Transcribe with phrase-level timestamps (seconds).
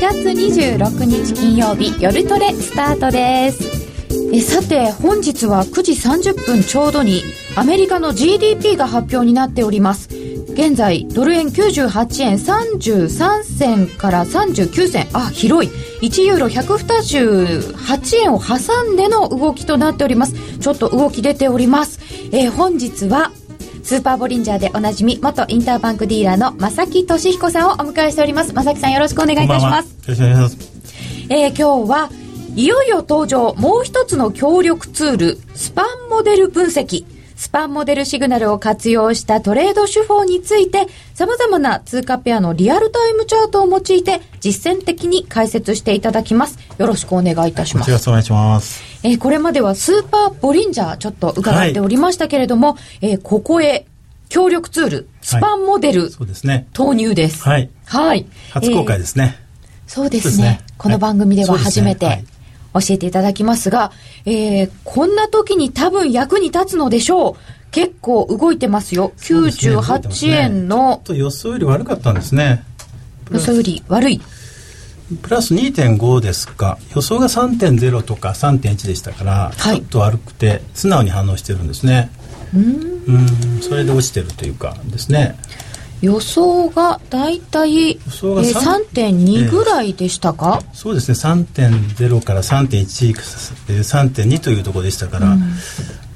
[0.00, 3.90] 月26日金曜日夜トレスタートです。
[4.32, 7.22] えさて本日は9時30分ちょうどに
[7.54, 10.08] アメリカの GDP が発表になっております。
[10.54, 15.06] 現在ドル円98円33銭から39銭。
[15.12, 15.70] あ広い。
[16.00, 20.34] 1ユーロ128円を挟んでの動きとなっております。
[20.60, 22.00] ちょっと動き出ております、
[22.32, 23.32] え、本日は
[23.90, 28.52] スーパーボリンジャーでおなじみ元インターバンクディーラーの正木俊彦さんをお迎えしております。
[28.52, 29.88] 正木さんよろしくお願いいたします。
[29.88, 31.26] よろしくお願いします。
[31.28, 32.10] えー、今日は
[32.54, 37.04] いよいよ登場もう一つの協力ツールスパンモデル分析
[37.40, 46.58] スパンモデルシグナルを活用したトレード手法について、様々な通貨ペアのリアルタイムチャートを用いて、実践的に解説していただきます。
[46.76, 47.88] よろしくお願いいたします。
[47.88, 48.82] よろしくお願いします。
[49.02, 53.86] えー、これまではスーパーボリンジャーちょっと伺っておりましたけれども、はい、えー、ここへ
[54.28, 56.68] 協力ツール、スパンモデル、はい、そうですね。
[56.74, 57.42] 投入です。
[57.42, 57.70] はい。
[57.86, 58.26] はい。
[58.50, 59.38] 初公開ですね。
[59.38, 60.60] えー、そうですね。
[60.76, 62.24] この番組では初めて、はい
[62.74, 63.92] 教えていただきますが、
[64.24, 67.36] えー、こんな時に多分役に立つのでしょう。
[67.70, 69.12] 結構動いてますよ。
[69.18, 72.64] 98円の、ね、と予想より悪かったんですね。
[73.30, 74.20] 予想より悪い。
[75.22, 82.10] プラス2.5ですか予想が3.0とか3.1でしたから、はい、ちょっと悪くて素直に反応してるんですね
[82.54, 85.36] うんそれで落ちてるというかですね
[86.02, 91.14] 予想が大体、えー、3.2ぐらいでしたか、えー、そうですね。
[91.14, 95.42] 3.0から3.1、3.2というところでしたから、うん、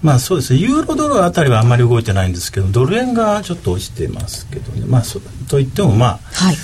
[0.02, 0.60] まあそうですね。
[0.60, 4.84] ユーロドルあたりはあんまり動いてないんですけどドル円がちょっと落ちてますけどね。
[4.86, 6.54] まあそといってもまあ、はい、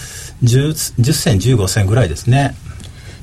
[0.42, 0.68] 10,
[1.00, 2.54] 10銭15銭ぐらいですね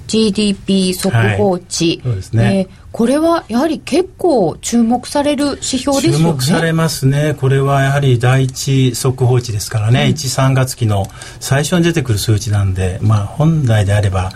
[0.08, 6.18] GDP 速報値、はい、そうですね、えーこれはやはり結構注目される指標ですよね。
[6.18, 7.36] 注目されますね。
[7.40, 11.06] これはやはり第一速報値ですからね、うん、1、3月期の
[11.40, 14.32] 最初に出てくる数値なんで、まあ本来であれば、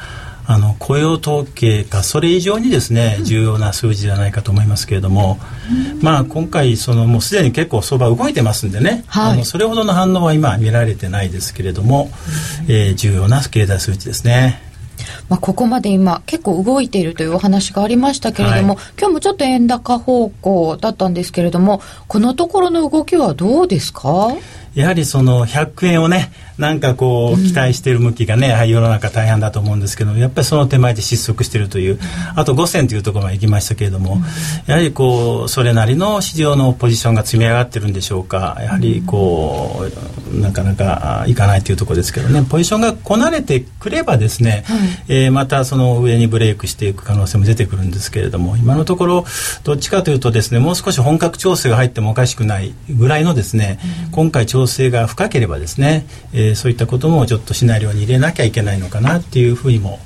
[0.45, 5.39] あの雇用統計かそれ以上にですね、重要な数字じゃないかと思いますけれども、
[5.95, 12.11] うん、まあ今回そのもうすでに結構相場動いてますんでね、はい、あのそれほどの反応は今見られてないですけれども、
[12.67, 14.70] うん、えー、重要な経済数値ですね。
[15.29, 24.33] まあ、ここまで今結構動いているというお話がありましたけれども、はい、今日もちょっと円高方向だったんですけれどもこのところの動きはどうですか？
[24.73, 31.99] やはりその100円をねなんかこう期待している向きがね、うん、世の中大変だと思うんですけどやっぱりその手前で失速しているという、
[32.35, 34.21] あと5銭というところまで行きましたけれども、うん、
[34.67, 39.87] やはりこうそれなりの市場のポジションが積み上がってるんでしょうかやはりこ
[40.33, 49.25] うなかなかいかないというところですけどねポジションがこなれてくればですね、はい、えー、またその上にブレイクしていく可能性も出てくるんですけれども今のところ
[49.63, 59.99] どっちかというとですねもう少し本格調整が入ってもおかしくないぐらいのですね、うん、今回調整が深ければですね、えー、そういったこともちょっとシナリオに入れなきゃいけないのかなっていうふうにも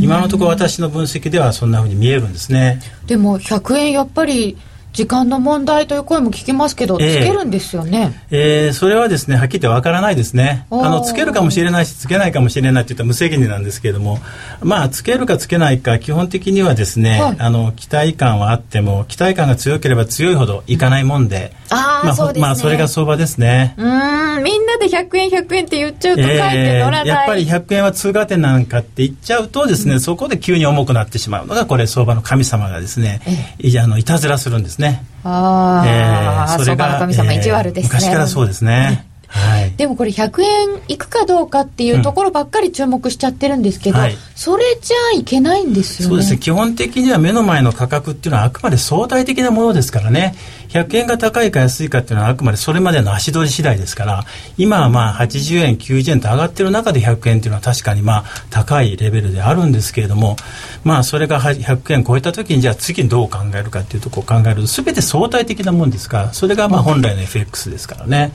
[0.00, 2.80] 今のところ私の分析ではそんなふうに見えるんですね。
[3.06, 4.56] でも100円やっぱり
[4.96, 8.18] 時間の問題という声も聞きますけど、つけるんですよね。
[8.30, 10.66] えー、それはですね、はっきり言ってわからないですね。
[10.70, 14.18] あの、つけるかもしれないし、つけないかもしれないって言ったら無責任なんですけれども、
[14.62, 22.42] まあ、つけるかつけないか、基本的にはですね、はい、あの、期待感はあっても、期待感が強ければ強いほどいかないもんで、うん、あ、まあ、そうですね。
[22.42, 23.74] まあ、それが相場ですね。
[23.76, 33.20] うん、みんなで100円100円って言っちゃうと書いて乗らない、えー、やっぱり100円は通過点なんかって言っちゃうとですね、うん、そこで急に重くなってしまうのが、これ相場の神様がですね、
[33.58, 35.04] えー、あのいたずらするんですね。
[35.24, 39.06] ああ、えー、それが神様意地悪ですね、昔からそうですね。
[39.28, 46.10] はい、でもこれ100円いくかどうかっていうところばっかり注目しちゃってるんですけど、うんはい、それじゃいけないんですよね。
[46.10, 46.38] そうですね。
[46.38, 50.34] 基本的には目の前の価格っていうのはあくまで相対的なものですからね。
[50.68, 54.24] 100円が高いか安いかっていうのはあくまでそれまでの足取り次第ですから
[54.58, 60.36] 今はまあ80円90円と上がってる中で100円っていうのは確かにまあ高いレベルであるんですけれども
[60.84, 68.32] まあそれが100円超えた時にじゃあ次にどう考えるかっていうところを考えると全て相対的なもんですからそれがまあ本来の FX ですからね。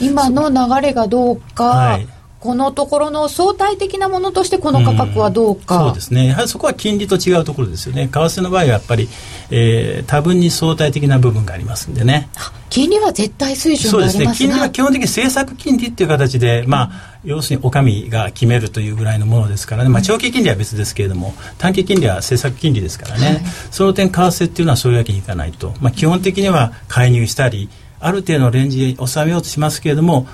[0.00, 2.08] 今の流れがどうか、はい、
[2.44, 6.26] このところの相対的なものとしてこの価格はどうか、うん、そうですね。
[6.26, 8.06] やはりそこは金利と違うところですよね。
[8.06, 9.08] 為替の場合はやっぱり、
[9.50, 12.28] えー、多分に相対的な部分がありますんでね。
[12.68, 14.30] 金利は絶対水準そうですね。
[14.36, 23.40] 金利は基本的に政策金利っていう形で、まあ、要するにお上が決めるというぐらいのものですからね、まあ、長期金利は別ですけれども短期金利は政策金利ですからね、はい、
[23.70, 27.70] その点為替っていうのはそういうわけにいかないと、まあ、基本的には介入したり
[28.04, 30.26] ある程度のレンジに収めようとしますけれども、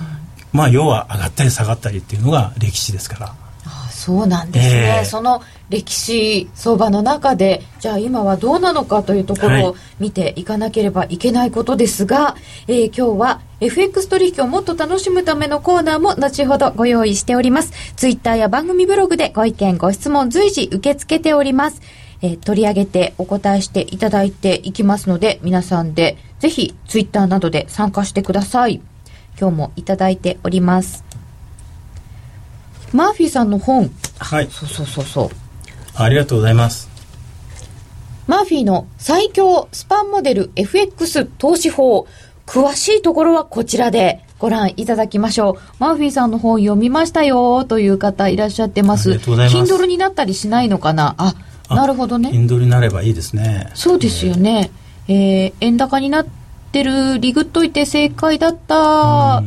[0.52, 3.34] まあ要は上がったり下がったりっていうのが歴史ですから。
[4.00, 12.37] そうなんですね、えー、その歴史相場の中でじゃあ今はどうなのかというところを見ていかなければいけないことですが、は
[12.67, 17.72] い、えー、今日は FX 取引をもっと楽しむためのコーナーも後ほどご用意しております。
[17.94, 21.82] ツイッターや番組ブログでご意見ご質問随時受け付けております。
[22.22, 28.81] えー、取り上げてお答えしていただいていきますので、皆さんでぜひツイッターなどで参加してください。
[29.39, 31.05] 今日もいただいております。
[32.93, 33.91] マーフィーさんの本。
[34.19, 34.49] はい。
[34.51, 35.29] そうそうそうそう。
[35.95, 36.91] ありがとうございます。
[38.27, 42.07] マーフィーの最強スパンモデル FX 投資法。
[42.47, 45.55] 詳しいところはこちらでご覧いただきましょう。
[45.79, 49.11] マーフィーさんの本読みましたよという方いらっしゃってます。
[49.11, 49.73] ありがとうございます。
[49.75, 51.15] Kindle になったりしないのかな？
[51.19, 51.35] あ、
[51.69, 52.31] なるほどね。
[52.33, 53.71] インドになればいいですね。
[53.75, 54.73] そうですよね。
[55.08, 56.26] えー、えー、円高になっ
[56.73, 59.43] てる、リグっといて正解だった。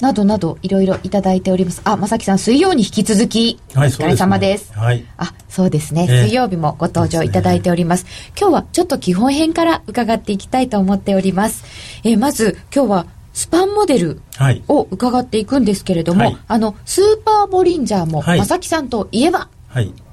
[0.00, 1.82] などなどいろいろいただいております。
[1.84, 4.72] あ、まさきさん、水曜に引き続き、お疲れ様です。
[4.72, 5.04] はい。
[5.18, 8.04] あ、そうですね、えー、水曜日もご登場いただいております。
[8.04, 11.64] すね、今日はちょっと基本編から伺っていきたいと思っております。
[12.02, 14.22] えー、まず、今日はスパンモデル
[14.68, 19.48] を伺っていくんですけれども、はい、あの、スーパーボリンジャーも、まさきさんといえば、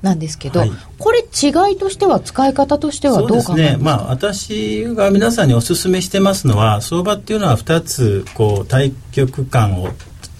[0.02, 0.70] なんですけど、はい。
[0.70, 9.90] はい、これ違いとしては使い方としてはどうかね、まあ、私が皆さんにお勧めしてますのは相場っていうのは2つこう対極感を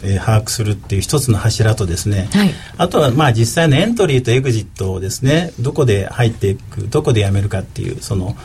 [0.04, 8.36] えー、把握するっていう一つの柱とですね、はい、あとはまあ実際のエントリーとエグジットをですねどこで入っていくどこでやめるかっていうその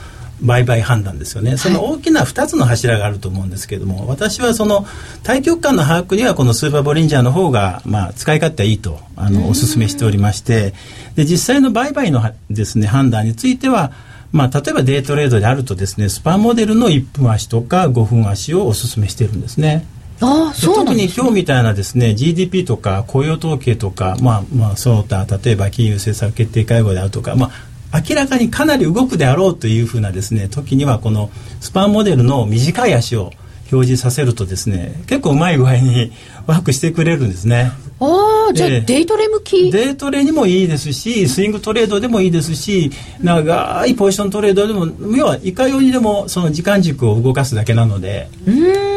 [0.43, 4.87] 売買判断ですよね、その大きな2つの柱があると思うんですけれども、私はその
[5.23, 10.75] 対極感の把握にはこのスーパーボリンジャーの方がまあ使い勝手はいいとあのお勧めしておりまして
[11.15, 13.93] で実際の売買のですね判断については
[14.33, 19.87] まあ、例えばデートレードであるとですねスパモデルの1分足とか5分足をお勧めしているんですね。
[20.23, 27.51] あそう特に今日みたいなですね GDP とか雇用統計とか、まあ、まあその他例えば金融政策決定会合であるとか、まあ、
[27.93, 31.31] 明らかにかなり動くであろうというふうなですね時にはこの
[31.61, 33.33] スパンモデルの短い足を
[33.71, 36.13] 表示させるとですね結構うまい具合に
[36.47, 37.73] ワークしてくれるんですね。
[38.01, 39.71] ああじゃあデイトレ向き？
[39.71, 42.91] デイトレにもいいですしスイングトレードでもいいですし
[43.23, 48.29] 長いポジショントレードでも要はいかようにでもその時間軸を動かすだけなので。
[48.47, 48.93] うん。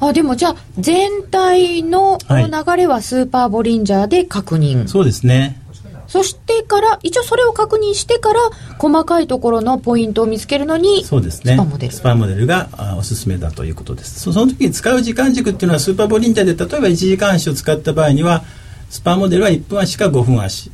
[0.00, 5.60] あでもじゃあ全体の流れはスーパーボリンジャーで確認、はい、そうですね
[6.08, 8.40] そしてから、一応それを確認してから、
[8.78, 11.54] 細かいところのポイントを見つけるのに、そうですね。
[11.54, 11.92] スパモデル。
[11.92, 12.68] スパモデルが
[12.98, 14.20] おすすめだということです。
[14.20, 18.42] その時に使う時間軸っていうのは、スーパーボリンジャーで、例えば1時間足を使った場合には、
[18.88, 20.70] スパモデルは1分足か5分足。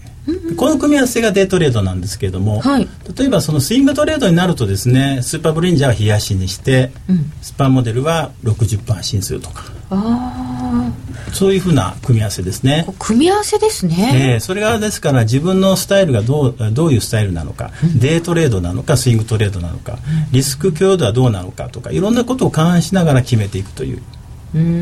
[0.57, 9.65] この組み合わせがデートレードなんですけれども、はい、例えばそのスイングトレードになるとですねスーパーブリンジャーは冷やしにして、うん、スパモデルは60分足にするとか
[11.33, 12.87] そういうふうな組み合わせですね。
[12.99, 19.99] 組み合わせですね、えー、それがですから自分のスタイルがどうどういうスタイルなのか、うん、デートレードなのかスイングトレードなのか、
[20.31, 24.03] リスク強度はどうなのかとかいろんなことを勘案しながら決めていくという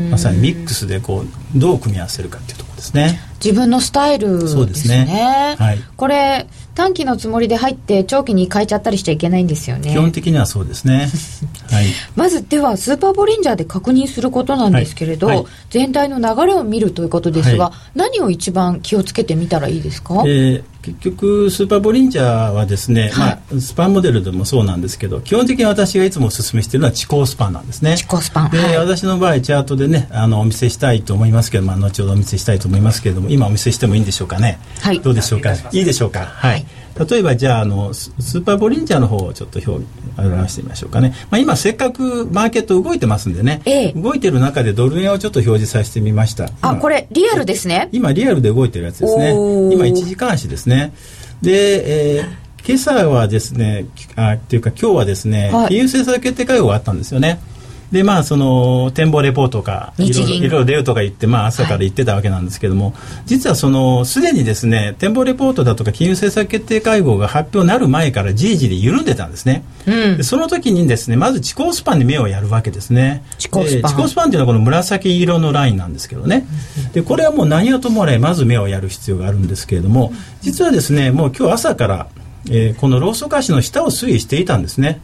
[0.09, 4.51] まさにミックスでこうどう組み合わせるかっていうところですね自分のスタイルですね。
[4.51, 9.91] そうですね、はい、これ短期のつもりで入って長期に変えちゃったりしちゃいけないんですよね。
[9.91, 11.09] 基本的にはそうですね、
[11.69, 11.85] はい、
[12.15, 15.37] まずではスーパーボリンジャーで確認することなんですけれど、はい。
[15.37, 23.11] はい、全体の流れを見るということですが、何を一番気をつけてみたらいいですか、えー結局スーパーボリンジャーはですね、はい、
[23.53, 27.95] まあ、スパンモデルでもそうなんですけど基本的に私がいつもお勧めしているのは地高スパンなんですね。
[27.95, 28.51] 地高スパン。
[28.51, 35.53] で、はい、私の場合チャートでねあのお見せしたいと思いますけど、まあ、後ほどお見せしたいと思いますけれども今お見せしてもいいんでしょうかね、はい、どうでしょうか？
[35.53, 36.25] いいでしょうか？
[36.25, 36.65] はい。
[37.09, 39.83] 例えばじゃああのスーパーボリンジャーの方をちょっと表
[40.15, 46.49] 表してみましょうかね、まあ、今せっかくマーケット動いてますんでね、ええ、動いてる中でドル円をちょっと表示させてみました。
[46.61, 47.89] あこれリアルですね。
[47.91, 49.31] 今リアルで動いてるやつですね。
[49.31, 50.93] 今1時間足ですね。
[51.41, 52.25] で、えー、
[52.63, 57.41] 今朝はですねあっていうか今日はですね、はい、金融政策決定会合があったんですよね
[57.93, 62.93] でまあその展望レポートかいろいろ出るとか言って、まあ、朝から言ってたわけなんですけども、はい、
[63.27, 73.23] 実はそのすでにですね展望レポートだとか金融政策決定会合が発表になる前からじりじり緩んでたんですね、うん、その時にですねまず地高スパンに目をやるわけですね。
[73.37, 73.91] 地高スパン。
[73.91, 76.47] 地高スパンっていうのはこの紫色のラインなんですけどね。
[76.93, 82.07] でこれはもう何はともあれまず目をやる必要があるんですけれども実はですねもう今日朝から
[82.49, 84.99] えー、このローソク足の下を推移していたんですね。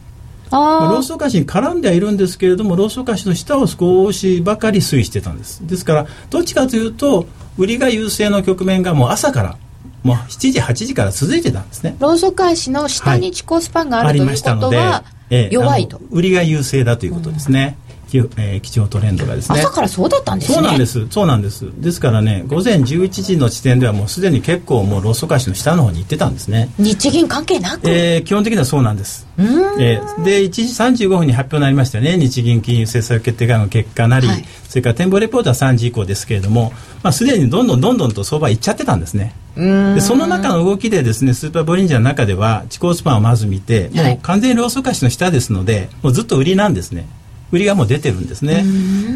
[0.50, 5.66] まあ、ローソク足に絡んではいるんですけれどもローソク足の下を少しばかり推移してたんです。
[5.66, 7.26] ですからどっちかというと
[7.56, 9.56] 売りが優勢の局面がもう朝から
[10.02, 11.96] もう7時8時から続いてたんですね。
[12.00, 16.00] ローソク足の下に地高スパンがある、はい、ということは、ええ、弱いと。
[16.10, 17.76] 売りが優勢だということですね、
[18.18, 19.60] えー、基調トレンドがですね。
[19.60, 20.54] 朝からそうだったんですね。
[20.56, 21.06] そうなんです。
[21.10, 21.70] そうなんです。
[21.76, 26.70] ですからね午前11時の時点ではもうすでに結構もうローソク足の下の方に行ってたんですね。
[26.78, 29.26] 日銀関係なく、えー、基本的にはそうなんです。
[29.38, 32.16] えー、で1時35分に発表になりましたよね。
[32.16, 39.34] 日銀金融政策決定会の結果なり、はい、それから展望レポートは3時以降ですけれども、まあ、すでにどんどんどんどんと相場いっちゃってたんですね。
[39.56, 47.08] でその中の動きでですねスーパーボリンジャーの中では地高スパンをまず見て、もう完全にローソク足の下ですのでもうずっと売りなんですね
[47.52, 48.64] 売りがもう出てるんですね。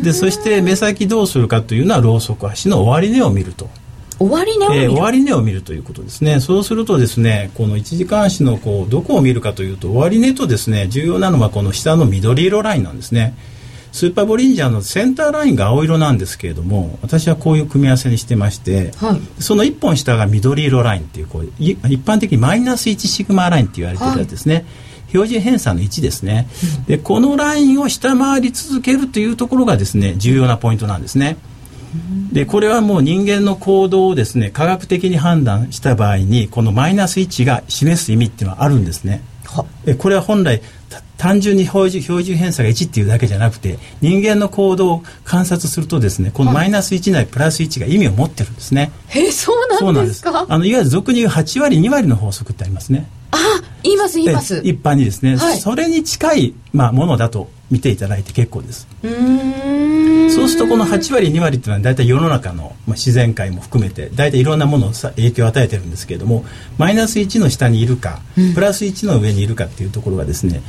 [0.02, 3.68] でそして目先どうするかというのはローソク足の終値を見ると。
[4.18, 6.40] 終値を見る、えー、終値を見るということですね。
[6.40, 13.36] そうするとですねこの1時間足のこうどこを見るかというと終値とですね重要なのはこの下の緑色ラインなんですね。
[13.92, 24.64] スーパーボリンジャーのセンターラインが青色なんですけれども私はこういう組み合わせにしてまして、はい、その1本下が緑色ラインっていうこう一般的にマイナス1シグマラインって言われてるやつですね、はい
[25.14, 26.48] 標準偏差の1ですね、
[26.88, 31.36] でこのラインを下回り続けるというところがですね重要なポイントなんですね。
[32.32, 39.22] でこれはもう人間の行動をですね科学的に判断した場合にこのマイナス1が示す意味っていうのはあるんですね。
[39.98, 40.60] これは本来
[41.24, 48.92] 単純に標準標準偏差が1っていうだけじゃなくて人間の行動を観察するとですねこのマイナス1なりプラス1が意味を持ってるんですね。
[49.08, 50.44] えそうなんですか？
[50.46, 53.08] あのいわゆる俗に言う8割2割の法則ってありますね。
[53.30, 53.38] あ
[53.82, 54.60] 言います言います。
[54.64, 58.86] 一般にですね、はい、それに近い、まあ、ものだと見ていただいて結構です。
[59.02, 66.44] そうするとこの8割2割っていうのは大体世の中の、まあ、自然界も含めて大体いろんなものを影響を与えてるんですけれども
[66.76, 68.20] マイナス1の下にいるか、
[68.54, 70.60] プラス1の上にいるかっていうところがですね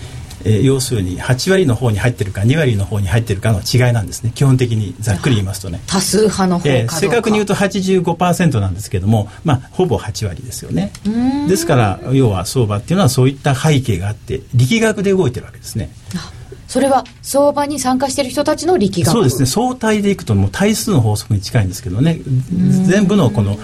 [0.45, 4.31] えー、要するに8割の方に入ってるか2割の方に入ってるかの違いなんですね。
[4.33, 5.81] 基本的にざっくり言いますとね。
[5.87, 10.93] 多数派の方えー、正確に言うと85%なんですけども、まあ、ほぼ8割ですよね。
[11.49, 15.89] ですから要は相場っていうのはそういった背景があって力学で動いてるわけですね。
[16.67, 19.11] それは相場に参加している人たちの力学。
[19.11, 19.47] そうですね。
[19.47, 22.19] 相対でいくともう対数の法則に近いんですけどね。
[22.85, 23.57] 全部のこの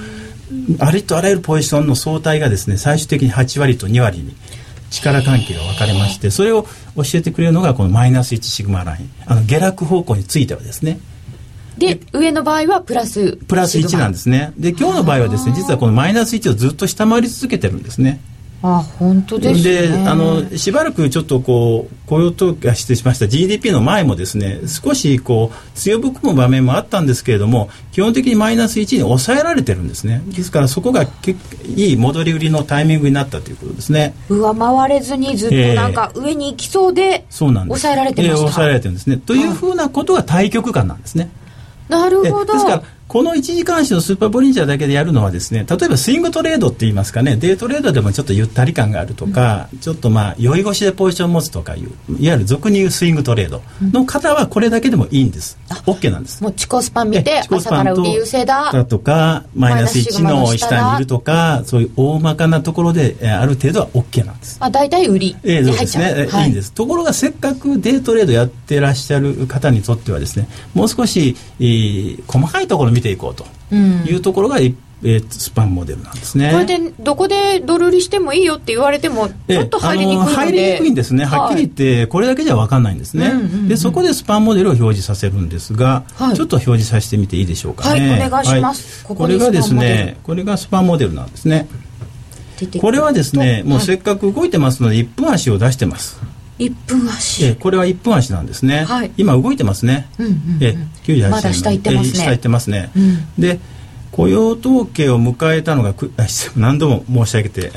[0.80, 4.36] ありとあらゆるポジションの相対がですね最終的に8割と2割に
[4.92, 9.10] 力関係が分かれましてそれを教えてくれるのがこのマイナス1シグマライン。
[9.26, 11.00] あの下落方向についてはですね。
[11.78, 14.54] で上の場合はプラスプラス1なんですね。
[14.58, 18.20] で今日の場合はですね実はこのマイナス1をずっと下回り続けてるんですね
[18.64, 20.04] あ本当ですね。
[20.04, 30.22] であのしばらくちょっとこう雇用統計失礼しました GDP の前もですね少しこう強含む場面もあったんですけれども基本的にマイナス1に抑えられてるんですね。
[30.28, 31.36] ですからそこがけ
[31.76, 34.14] いい戻り売りのタイミングになったということですね。
[34.30, 37.82] 上回れずにずっとなんか上に行きそうで、えー、そうなんです。
[37.82, 39.18] 抑えられてました、えー、抑えられてるんですね。
[39.18, 41.32] というふうなことが対極感なんですね。
[41.90, 42.54] なるほど。
[42.54, 51.90] ですからこの1時間足のスーパーボリンジャーだけでやるのはですね例えばスイングトレードって言いますかねデートレードでもちょっとゆったり感があるとか、うん、ちょっとまあ酔い腰でポジション持つとかいう
[52.22, 56.42] いわゆる俗に言うスイングトレードの方はこれだけでもいいんです、うん、OK なんです。
[56.42, 58.72] もうチコスパン見て朝から売り優勢だ。
[58.72, 64.56] だとかマイナス1の下にいるとかそういう大まかなところである程度は OK なんです。
[64.62, 66.72] あ大体売りええそうですね、はい、いいんです。
[66.72, 76.52] ところがせっかくデートレードやってらっしゃる方にとってはですねもう少し、えー、細かいところ見ていこうというところが、うんえー、スパンモデルなんですね。
[76.52, 81.26] これでどこでドル売りしてもいいよって言われてもちょっと入りにくい入りにくいんですね。
[81.26, 88.10] はっきり言ってこれだけじゃ分かんないんですね、うんうんうん、でそこでスパンモデルを表示させるんですが、はい、ちょっと表示させてみていいでしょうかね。
[88.10, 91.68] はいお願いします、はい、これがですねこれがスパンモデルなんですね。
[92.80, 96.22] これはですねもうせっかく動いてますので1分足を出してます
[96.62, 97.46] 1分足。
[97.46, 102.20] えこれは1分足なんですね、はい、今動いてますね、うんうんうん、え98まだ下行ってますね。
[102.20, 103.60] 下行ってますね、うん、で
[104.12, 105.96] 雇用統計を迎えたのが
[106.58, 107.72] 何度も申し上げて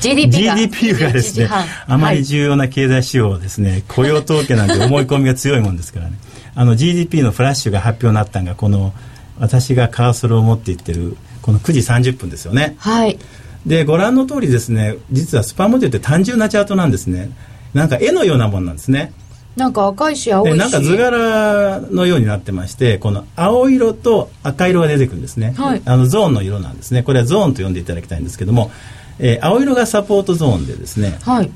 [0.00, 0.56] GDP が。
[0.56, 1.48] GDP がですね。
[1.86, 6.18] あまり重要な経済指標ですね、はい、雇用統計なんて思い込みが強いもんですからね。
[6.54, 8.92] あの GDP のフラッシュが発表になったのがこの
[9.38, 12.74] 私がカーソルを持っていってるこの9時30分ですよね。
[12.78, 13.18] はい。
[13.66, 17.30] でご覧の通りですね実はスパモデルって単純なチャートなんですね
[17.74, 19.12] なんか絵のようなもんなんですね。
[19.56, 20.58] なんか赤いし青いし。
[20.58, 27.02] なんか図柄のようになってましてこの青色と赤色が出てくるんですね、はい、あのゾーンの色なんですね。
[27.02, 28.70] これはゾーンと呼んでいただきたいんですけども、
[29.18, 31.50] えー、青色がサポートゾーンでですね、はい、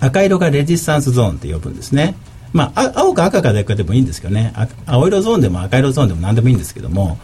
[0.00, 2.16] 赤色がレジスタンスゾーンって呼ぶんですね。
[2.52, 4.52] まあ、青か赤かだけでもいいんですけどね。
[4.86, 7.16] 青色ゾーンでも赤色ゾーンでも何でもいいんですけども、はい、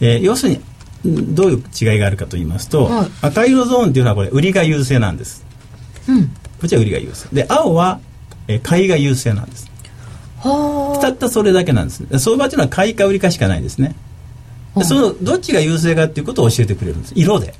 [0.00, 0.60] えー、要するに
[1.04, 5.44] どういう違いがあるかと言いますと、はい、赤色ゾーンっていうのはこれ売りが優勢なんです、
[6.08, 8.00] うん、こちら売りが優勢で青は
[8.48, 9.70] え買いが優勢なんです。
[11.02, 12.18] たったそれだけなんです。
[12.18, 13.94] 相場っていうのは買いか売りかしかないですね。
[14.82, 17.12] そのどっちが優勢かっていうことを教えてくれるんです。
[17.16, 17.52] 色で。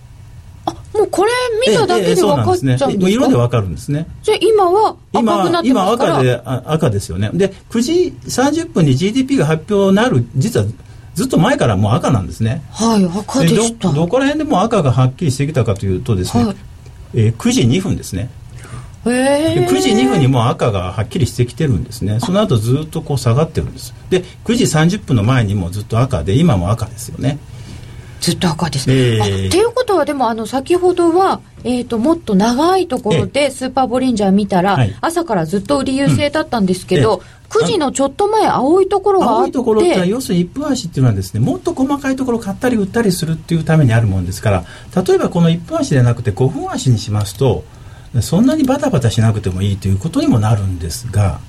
[0.65, 1.33] あももこれ
[1.67, 4.07] 見ただけで分かっちゃうんですか、えええね、色で分かるんですね。
[4.23, 7.31] じゃあ今は赤くなって今赤で赤ですよね。
[7.35, 7.93] で9時
[8.25, 10.67] 30分に GDP が発表になる実は
[11.13, 12.63] ずっと前からもう赤なんですね。
[12.71, 13.93] はい赤でした。
[13.93, 16.57] どこら辺でも赤がはっきりしてきたかというとですね、はい、
[17.13, 18.31] えー、9時2分ですね
[19.05, 22.21] 9時2分にもう赤がはっきりしてきてるんですね。
[22.21, 23.95] その後ずっとこう下がってるんです。
[24.11, 27.39] で9時30分の前にもずっと赤で今も赤ですよね。
[28.25, 37.21] ずっと赤です、えー、っていうことはでもあの先ほどは、えーと、もっと長いところでスーパーボリンジャー見たら、えー、朝からずっと売り優勢だったんですけど、うん。
[37.21, 44.65] えー、9時のちょっと前青いところがあって青いところって要するに1分足っていうのはですねもっと細かいところ買ったり売ったりするっていうためにあるもんですから
[45.05, 47.65] 例えばこの1分足でなくて5分足にしますと
[48.23, 51.41] そんなにバタバタしなくてもいいということにもなるんですが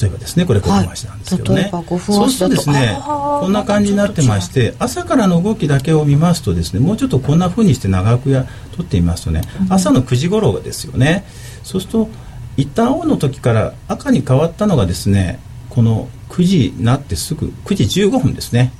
[0.00, 11.24] 例えばですねこれ5分足なんですけどね、はい、そうするとですねこんな感じになってまして朝からの動きだけを見ますとですねもうちょっとこんなふうにして長くや取ってみますとね、朝の9時頃ですよね。
[11.62, 12.08] そうすると
[12.56, 18.72] 一旦青の時から赤に変わったのがですねこの9時になってすぐ9時15分ですね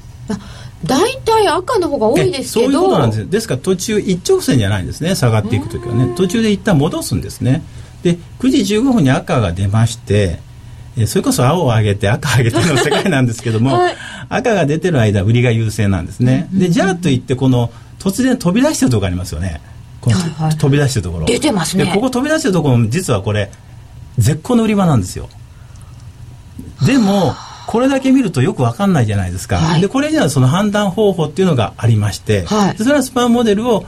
[0.85, 2.67] 大体赤の方が多いですけど。
[2.67, 5.15] そういうことなんですですから途中一直線じゃないんですね。
[5.15, 6.13] 下がっていく時はね。
[6.17, 7.63] 途中で一旦戻すんですね。
[8.03, 10.41] で9時15分に赤が出まして
[11.07, 13.97] それこそ青を上げて赤を上げての世界なんですけども、 はい、
[14.29, 19.61] 赤が出てる間売りが優勢なんですね、でじゃあといってこの突然飛び出してるところありますよね。
[20.01, 21.27] この、はいはい、飛び出してるところ。
[21.27, 21.91] 出てますね。
[21.95, 23.51] ここ飛び出してるところも実はこれ
[24.19, 25.29] 絶好の売り場なんですよ。
[26.85, 27.35] でも
[27.71, 33.87] これだけ見るとよく分かんないじゃないですか、はい、でこれにはその判断方法っていうのがありまして、はい、それはスパンモデルを、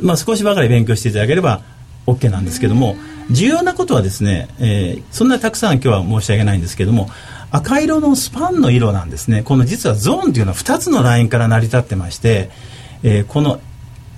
[0.00, 1.60] まあ、少しばかり勉強していただければ
[2.06, 2.94] OK なんですけども
[3.32, 7.08] 重要なことはですね、えー、そんなにたくさん今日は申し上げないんですけども
[7.50, 9.42] 赤色のスパンの色なんですね。
[9.44, 12.50] この実はゾーンというのは2つのラインから成り立ってまして、
[13.04, 13.60] えー、この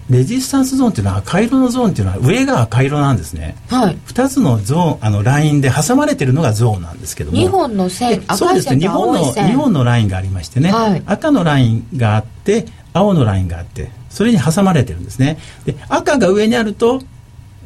[0.08, 7.38] レジスタンスゾーンっていうのは赤色のゾーンっていうのは上が赤色なんですね、はい、2つのゾーンあのラインで挟まれてるのがゾーンなんですけども。
[7.38, 8.86] 2本の線そうですね。
[8.86, 15.38] 2本の2本のラインがありましてね、はい、赤のラインがあって青のラインがあってそれに挟まれてるんですね。
[15.64, 17.02] で赤が上にあると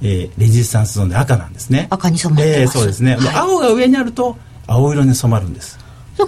[0.02, 1.86] えー、レジスタンスゾーンで赤なんですね。
[1.90, 5.78] 赤に染まってます、えー、そうですね、はい、青が上にあると青色に染まるんです。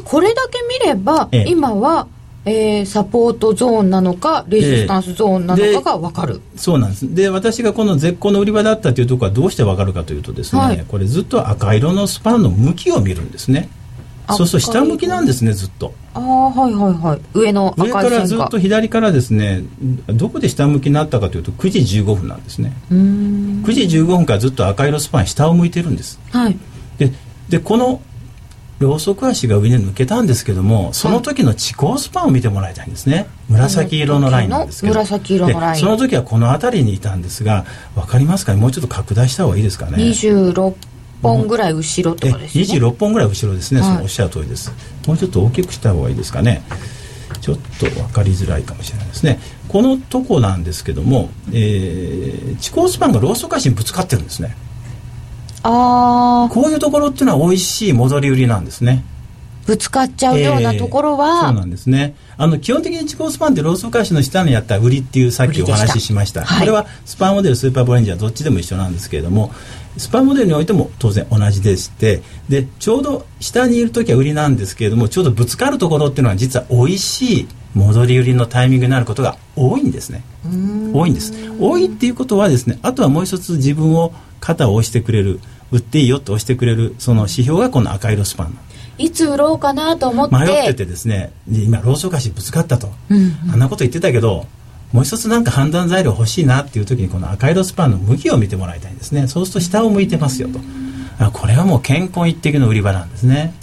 [0.05, 2.07] これだけ見れば、えー、今は
[2.45, 7.15] えー、サポートゾーンなのかレジスタンスゾーンなのかが分かる、えー、そうなんです。
[7.15, 13.69] で私がこの絶好の売り場だったというところはどうして分かるかというとですね、はい、これずっと赤色のスパンの向きを見るんですね。
[14.31, 15.95] そうすると下向きなんですねずっと。
[16.15, 17.21] ああはいはいはい。
[17.35, 19.63] 上の上からずっと左からですね
[20.07, 22.73] どこで下向きになったかというと9時15分なんですね。
[22.91, 26.21] 9時15分からずっと赤色スパン下を向いてるんです。
[26.31, 26.57] はい。
[26.99, 27.13] で
[27.49, 28.01] でこの
[28.83, 34.93] ロウソク足が上に抜けたんですけどもその時の地高スパンを見てもらいたいんですね、紫色のラインなんですけど。
[34.93, 35.81] 紫色のライン。
[35.81, 37.65] その時はこの辺りにいたんですが
[37.95, 38.61] 分かりますかね？
[38.61, 40.75] もうちょっと拡大した方がいいですかね？26
[41.23, 42.65] 本ぐらい後ろとかですね。
[42.65, 44.71] 26本ぐらい後ろですね、はい、そのおっしゃる通りです。
[45.07, 46.63] もうちょっと大きくした方がいいですかね？
[47.41, 49.41] ちょっと分かりづらいかもしれないですね。
[49.69, 54.55] このとこなんですけども、えー、地高スパンがローソク足にぶつかってるんですね
[55.63, 59.05] ああこういうところっていうのは美味しい戻り売りなんですね。
[59.67, 62.17] ぶつかっちゃうようなところは、えー、そうなんですね。
[62.37, 69.53] あの基本的に地高スパンってローソク足の下にあった売りっていうさっきお話ししました、はい、これはスパンモデルスーパーボレンジャーどっちでも一緒なんですけれども
[69.97, 80.25] スパンモデルにおいても当然同じでしてでちょうど下にいる時は売りなんですけれどもちょうどぶつかるところっていうのは実は美味しい戻り売りのタイミングになることが多いんですね。
[80.93, 81.33] 多いんです。
[81.59, 88.59] 多いっていうことはですねあとはもう一つ自分を肩を押してくれる売っていいよと押してくれるその指標がこの赤色スパン
[88.99, 90.35] いつ売ろうかなと思って。
[90.35, 94.47] 迷っててですね今ローソク足ぶつかったと、うんうん、あんなこと言ってたけど
[94.93, 99.27] もう一つなんか判断材料欲しいなっていう時にこの赤色スパンの向きを見てもらいたいんですね。
[99.29, 100.61] そうすると下を向いてますよと。
[101.33, 103.55] これはもう健康一滴の売り場なんですね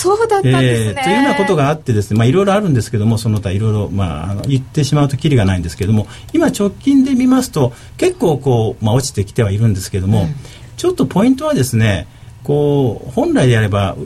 [0.00, 10.34] そうだったんですね、えー、というようなことがあってですね、まあ、いろいろあるんですけどもその他いろいろ、まあ、あの言ってしまうときりがないんですけども今直近で見ますと結構こう、まあ、落ちてきてはいるんですけども、うん、
[10.76, 12.08] ちょっとポイントはですね
[12.44, 13.96] こう本来であれば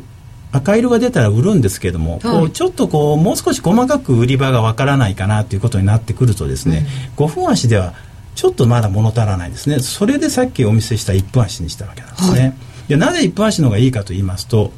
[0.50, 6.86] 赤色が出たら売るんですけども、はい、こうちょっとこうもう少し細かく売り場がわからないかなということになってくるとですね、
[7.18, 7.94] うん、5分足では
[8.34, 9.78] ちょっとまだ物足らないですね。
[9.78, 12.54] それでさっきお見せした1分足にしたわけなんですね、はい、
[12.88, 14.72] でなぜ1分足の方がいいかと言いますと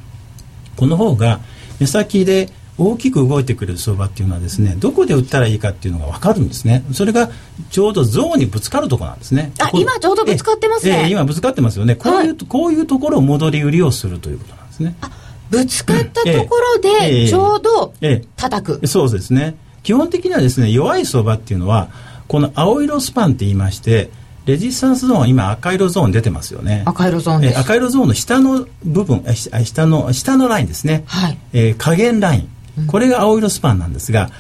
[0.77, 1.41] この方が
[1.81, 6.85] 目先で大きく動いてくれる相場っていうのはですねどこで売ったらいいかっていうのが分かるんですね。
[6.93, 7.31] それが
[7.71, 9.53] ちょうどゾーンにぶつかるところなんですね。
[9.59, 11.05] あ今ちょうどぶつかってますね。
[11.05, 11.97] ええ今ぶつかってますよね。
[11.97, 14.95] こういう、はい、こういうところを戻り売りをするということなんですね。
[15.01, 15.11] あ
[15.49, 17.95] ぶつかったところでちょうど
[18.37, 19.57] 叩く、そうですね。
[19.83, 21.89] 基本的にはですね弱い相場っていうのは
[22.27, 24.11] この青色スパンって言いまして
[24.47, 26.85] レジスタンスゾーンは今赤色ゾーン出てますよね。
[26.87, 27.59] 赤色ゾーンです。
[27.59, 31.39] 赤色ゾーンの下の部分下の下のラインですね、はい。
[31.53, 32.87] えー、下限ライン。
[32.87, 34.31] これが青色スパンなんですが、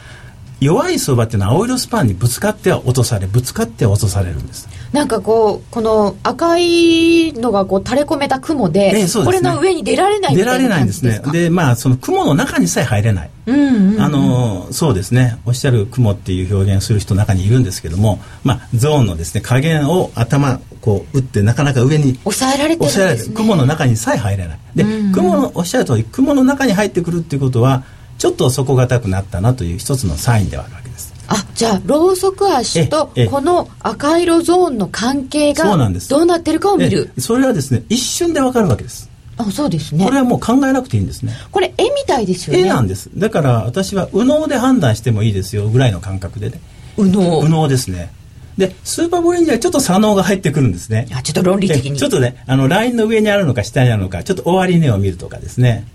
[0.60, 11.20] 弱い相場っていうのは青色スパンにぶつかっては落とされぶつかっては落とされるんですなんかこうこの赤いのがこう垂れ込めた雲でえーね、これの上に出られない出られないんですね。
[11.32, 15.38] でまあその雲の中にさえ入れない、うんうんうん、あのそうですね。
[15.44, 24.58] おっしゃる雲っていう表現をする人の中にいるんですけどもまあゾーンのですね加減を頭こう打ってなかなか上に抑えられてるんです、ね、雲の中にさえ入れない。
[24.74, 27.84] で、うんうん、雲のおっしゃる通り雲の中に入ってくるっていうことは
[28.16, 30.85] ちょっと底堅くなったなという一つのサインではあるわけ。
[30.85, 30.85] です
[31.28, 35.64] あじゃあロウソク足とこの赤色ゾーンの関係が
[36.08, 37.10] どうなってるかを見る。
[37.18, 39.10] それはですね一瞬でわかるわけです。
[39.38, 40.04] あそうですね。
[40.04, 41.32] これはもう考えなくていいんですね。
[41.50, 42.62] これ絵みたいですよね。
[42.62, 43.10] 絵なんです。
[43.14, 46.60] だから私は右脳で判断してもいいですよぐらいの感覚でね。
[46.96, 47.40] 右脳。
[47.42, 48.10] 右脳ですね。
[48.56, 51.08] でスーパーボレンジャーちょっと左脳が入ってくるんですね。
[51.12, 51.98] あちょっと論理的に。
[51.98, 55.86] ちょっとねあのラインの上にあるのか下にあるのかちょっと終わり値を見るとかですね。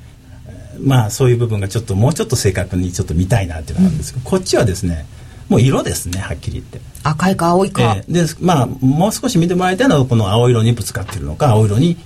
[0.79, 5.05] まあそういう部分がちょっともうちょっと正確にちょっと見たいなっていうのがあるんですけど、うん、こっちはですね
[5.51, 6.79] もう色ですねはっきり言って。
[7.03, 11.97] 赤いか青いか、えー、でまあもう少し見てもらいたいのはこの青色にぶつかってるのか青色に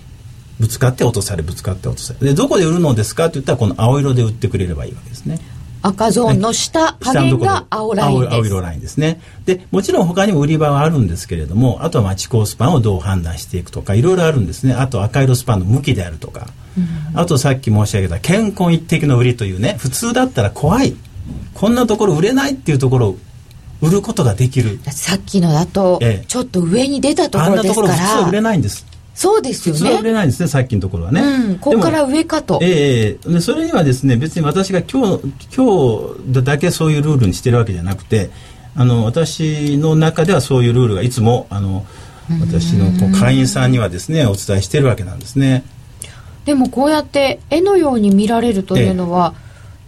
[0.59, 2.27] ぶつかって落とされぶつかって落とされ。
[2.29, 5.39] でどこで売るのですかって言ったらこの青色で売ってくれればいいわけですね。
[5.83, 8.33] 赤ゾーンの下、加減が青ラインです。
[8.33, 9.21] 青色ラインですね。
[9.45, 14.73] でもちろん他にも売り場はあるんですけれどもあとは町高スパンをどう判断していくとかいろいろあるんですね。
[14.73, 16.47] あと赤色スパンの向きであるとか、
[17.13, 20.95] うん、あとさっき申し上げた健康一滴の売りというね普通だったら怖い。
[21.53, 23.17] こんなところ売れないっていうところを
[23.81, 28.85] 売ることができるさっきのだと、ちょっと上に出たところですからあんなところ普通は売れないんです
[29.15, 29.79] そうですよね。
[29.79, 31.21] 普通は売れないんですね、さっきのところはね。
[31.21, 32.59] うん、ここから上かと。
[32.61, 35.23] ええー、でそれにはですね、別に私が今日、
[35.55, 38.29] 今日だけそういうルールにしてるわけじゃなくて、
[38.75, 41.85] あの、私の中ではそういうルールがいつも、あの、
[42.41, 45.63] 私の会員さんにはですね、お伝えしてるわけなんですね。
[46.43, 49.44] でもこうやって絵のように見られるというのは、ええ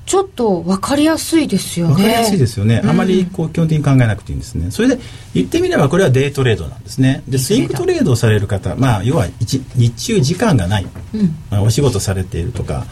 [0.07, 1.93] ちょっと分かりやすいですよね。
[1.95, 2.81] 分かりやすいですよね。
[2.85, 4.71] あまりこう基本的に考えなくていいんですね。
[4.71, 4.97] それで
[5.33, 7.23] 言ってみればこれはデイトレードなんですね。
[7.27, 12.85] でスイングトレードをされる方、まあ要は日中時間がない、うん、まあ、お仕事されているとか、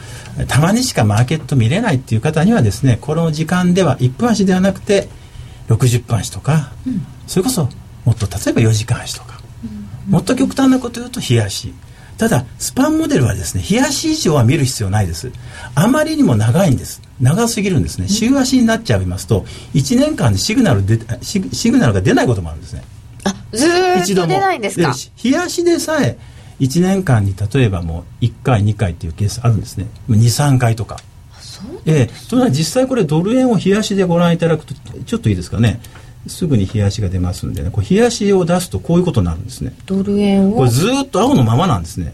[0.49, 5.07] たまにしかマーケット見れないっていう方にはですね、この時間では1分足ではなくて
[5.69, 7.69] 60分足とか、うん、それこそ
[8.03, 11.73] もっと例えば4時間足とか、うん、もっと極端なこと言うと日足。
[12.17, 15.31] ただスパンモデルはですね日足以上は見る必要ないです
[15.75, 18.07] あまりにも長いんです長すぎるんですね。
[18.09, 19.41] 週足になっちゃいますと
[19.73, 22.83] 1年間でシグナルでシシグナルが出ないこともあるんですね。
[23.23, 24.93] あずっと出ないんですか？
[25.15, 26.17] 日足でさえ
[26.59, 29.87] 1年間に例えばもう1回2回っていうケースあるんですね。
[30.09, 30.97] 23回とか。
[31.85, 32.29] ええ。
[32.29, 34.73] というのは実際これドル円を冷やしでご覧いただくと
[35.05, 35.79] ちょっといいですかね。
[36.27, 37.69] すぐに冷やしが出ますんでね。
[37.71, 39.73] これ冷やしを出すとこういうことになるんですね。
[39.85, 40.55] ドル円を？
[40.55, 42.13] これずっと青のままなんですね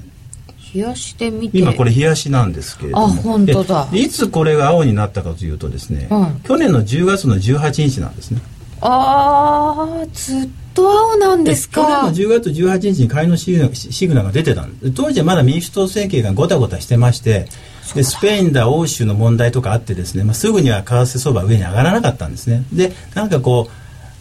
[0.74, 1.60] 冷やしてみて。
[1.60, 3.06] 今これ冷やしなんですけれども。
[3.06, 3.88] あ本当だ。
[3.92, 8.42] いつこれが青になったかというとですね、うん、去年の10月の18日なんですね。
[8.82, 11.82] ああずっと青なんですか。
[11.82, 14.92] 去年の10月18日に買いのシグナシグナが出てたんです。
[14.94, 17.48] 当時はまだ民主党政権がごたごたしてまして
[17.94, 22.64] でスペインだ欧州の問題とかあってですね、まあ、すぐには為替相場上に上がらなかったんですね。
[22.74, 23.70] でなんかこ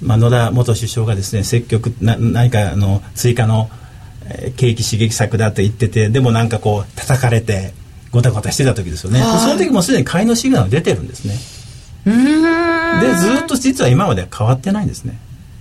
[0.03, 3.71] う、まあ、野田元首相がですね積極な何かあの追加の
[4.57, 7.73] 景気刺激策だと言っててでもなんかこう叩かれて
[8.11, 9.21] ごたごたしてた時ですよね。
[9.21, 11.35] その時もすでに買いのシグナル出てるんですね。
[12.05, 15.19] でずっと実は今まで変わってないんですね。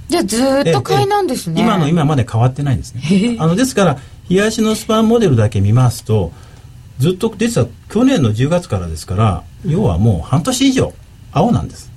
[0.07, 1.61] じゃあずっと買いなんですね。
[1.61, 3.37] 今の今まで変わってないんですね。
[3.39, 3.97] あのですから
[4.29, 6.31] 冷やしのスパンモデルだけ見ますと
[6.99, 10.93] ずっと実は去年の10月からですから要はもう半年以上
[11.31, 11.91] 青なんです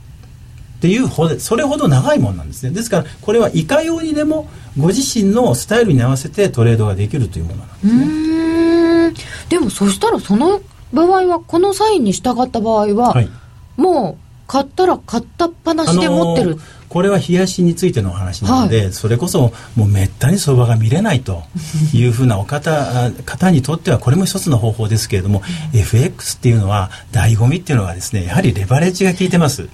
[0.82, 2.70] っていうほどそれほど長いもんなんですね。
[2.70, 9.12] ですからこれはいかようにでもご自身のスタイルに合わせてトレードができるというものなんですね。
[9.48, 10.60] でもそしたらその
[10.92, 13.28] 場合はこのサインに従った場合は、はい、
[13.76, 21.42] もう買ったら買ったっぱなしで持ってる、あのーこれは冷やしについてのお話なので、はい、それこそもうめったに相場が見れないと
[21.94, 25.40] いうふうなお方方にとってはこれも一つの方法ですけれども
[25.72, 29.70] FX っていうのは醍醐味っていうのはですねやはりレバレッジが効いてます。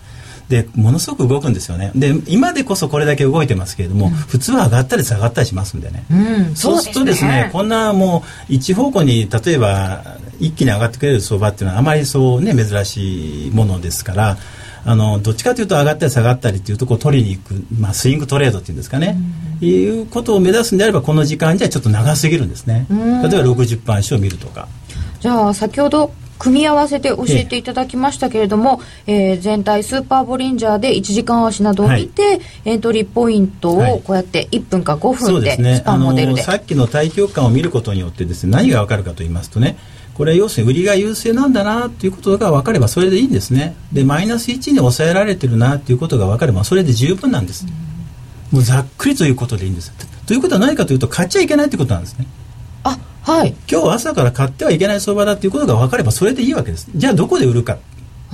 [0.49, 1.93] でものすごく動くんですよね。
[1.95, 6.15] で今でこそこれだけ動いてますけれども、うん、普通は上がったり下がったりしますんでね、う
[6.53, 10.05] ん、そうするとですね、ね、こんなもう一方向に例えば
[10.41, 14.39] 一気に上がってくれる相場っていうのはあまりそうね珍しいものですから
[14.85, 19.17] あのどっちかというと上がったり下がったりっていうとこを取りに行く、まあ、スイングトレードっていうんですかね、
[19.61, 24.67] うん、いうことを目指すんであればこの時間じゃちょっと長すぎるんですね、例えば60分足を見るとか。
[25.21, 39.77] じゃあ先ほど組み合わせて教えていただきましたけれども、えー、全体スーパーボリンジャーで1時間足などを見て、はい、エントリーポイントをこうやって1分か5分でスパンモデルで、ね、さっきの対極感を見ることによってですね何が分かるかと言いますとね
[40.19, 43.77] これは要するに売りが優勢なんだなということが分かればそれでいいんですね。
[43.93, 47.67] でマイナス1に抑えられてるなということが分かればそれで十分なんです、
[48.51, 49.93] もうざっくりということでいいんです。
[50.27, 52.27] ということは何かというと買っちゃいけないということなんですね。
[52.27, 52.48] あ
[53.29, 53.55] はい。
[53.71, 56.89] 今日朝から買ってはいけない相場だということが分かればそれでいいわけです。
[56.95, 57.77] じゃあどこで売るか。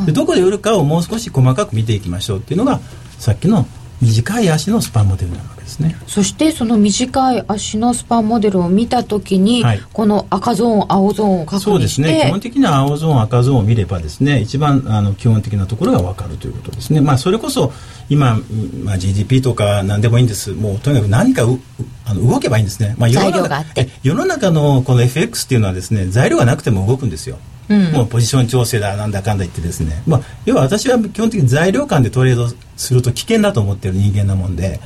[0.07, 2.79] でどこで売るかをもう少し細かく見ていきましょうっていうのが
[3.19, 3.67] さっきの
[4.01, 5.97] 短い足のスパンモデルなわけですね。
[6.07, 12.23] そしてその短い足のスパンモデルを見たときに、はい、この赤ゾーン青ゾーンを確認してそうですね。
[12.27, 17.01] 基本的には青ゾーン赤ゾーンを見ればですね一番あの基本的なところが分かるということですね。
[17.01, 17.73] まあそれこそ
[18.09, 18.39] 今、
[18.83, 20.53] まあ、GDP とか何でもいいんです。
[20.53, 21.59] もうとにかく何かう
[22.07, 23.65] あの動けばいいんですね、まあ、世の中
[24.03, 27.39] 世の中のこの FX っていうのはですね材料がなくても動くんですよ。
[27.69, 34.81] うん、もうポジション調整だなんだかんだ言ってですね、まあ、要は私は基本的に材料感でトレードすると危険だと思ってる人間なもんで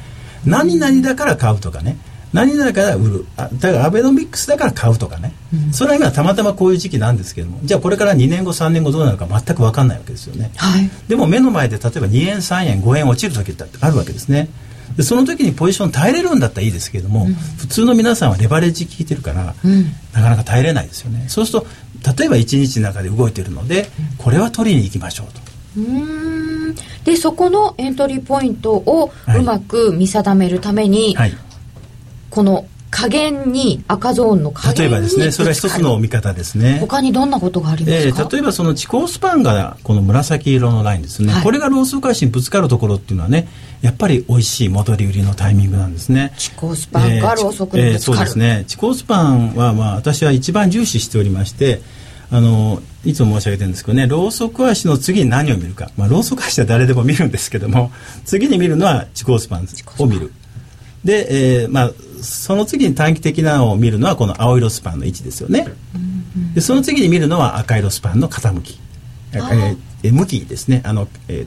[0.48, 1.98] 何々だから買うとかね。
[2.32, 3.26] 何々だから売る。
[3.36, 7.60] あだからアベノミクスだから買うとかね、うん、それは今たまたまこういう時期なんですけども。
[7.62, 14.48] じゃあこれから2年後3年後どうなるか全く分かんないわけですよね、はい、でも目の前で例えば2円3円5円落ちる時ってあるわけですね。
[14.96, 21.26] でその時にポジション耐えれるんだったらいいですけれども、うん、普通の皆さんはレバレッジ効いてるから、うん、なかなか耐えれないですよね。
[21.28, 21.66] そうすると
[22.16, 25.40] 例えば1日の中で動いてるのでこれは取りに行きましょうと。
[25.78, 26.37] うん
[27.04, 31.32] でそこのエントリーポイントをうまく見定めるために、はい、
[32.30, 36.78] この加減に赤ゾーンの加減例えばですねそれは一つの見方ですね。
[36.80, 43.48] 他にどんなことがありますか、えー、例えばその地高スパンがこの紫色のラインですね、はい、これがローソク足にぶつかるところっていうのはね
[43.82, 46.32] やっぱり美味しい戻り売りのタイミングなんですね。
[46.38, 48.64] 地高スパンがローソクにぶつかる、えー、そうですね。
[48.66, 51.82] 地高スパンはまあ私は一番重視しておりまして
[52.30, 57.90] あのいつも申し上げてるんですけどねローソク足の次に何を見るか、まあ、ローソク足は誰でも見るんですけども
[58.24, 60.32] 次に見るのは地高スパンを見る。
[61.04, 61.90] で、えーまあ、
[62.22, 65.68] その次に短期的なのを見るのはこの青色スパンの位置ですよね、
[66.54, 68.78] でその次に見るのは赤色スパンの傾き、
[69.32, 70.82] えー、向きですね。
[70.84, 71.46] あの、え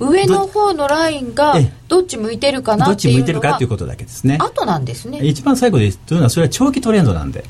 [0.00, 1.54] ー、上の方のラインが
[1.88, 4.38] どっち向いてるかなどっち向いてるかということだけですね。
[4.40, 5.20] 後なんですね。
[5.22, 7.44] 一番最後でというのはそれは長期トレンドなんで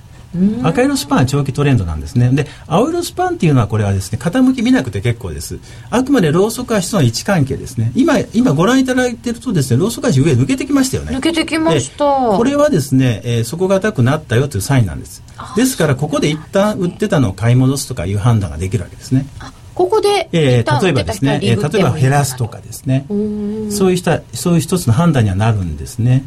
[0.62, 2.30] 赤色スパンは長期トレンドなんですね。
[2.30, 5.58] で青色スパンっていうのはこれはですね傾き見なくて結構です。
[5.90, 7.92] あくまでローソク足との位置関係ですね。
[7.94, 11.16] 今今ご覧いただいてるとですねローソク足上抜けてきましたよね。
[11.16, 12.04] 抜けてきました。
[12.04, 15.22] これはですね、えー、底堅くなったよというサインなんです。
[15.56, 19.26] ですからここで一旦売ってたのを買い戻すとかいう判断ができるわけですね。
[19.74, 23.06] ここで、えー、例えばですね、えー、例えば減らすとかですね。
[23.08, 26.24] そういうしたそういう一つの判断にはなるんですね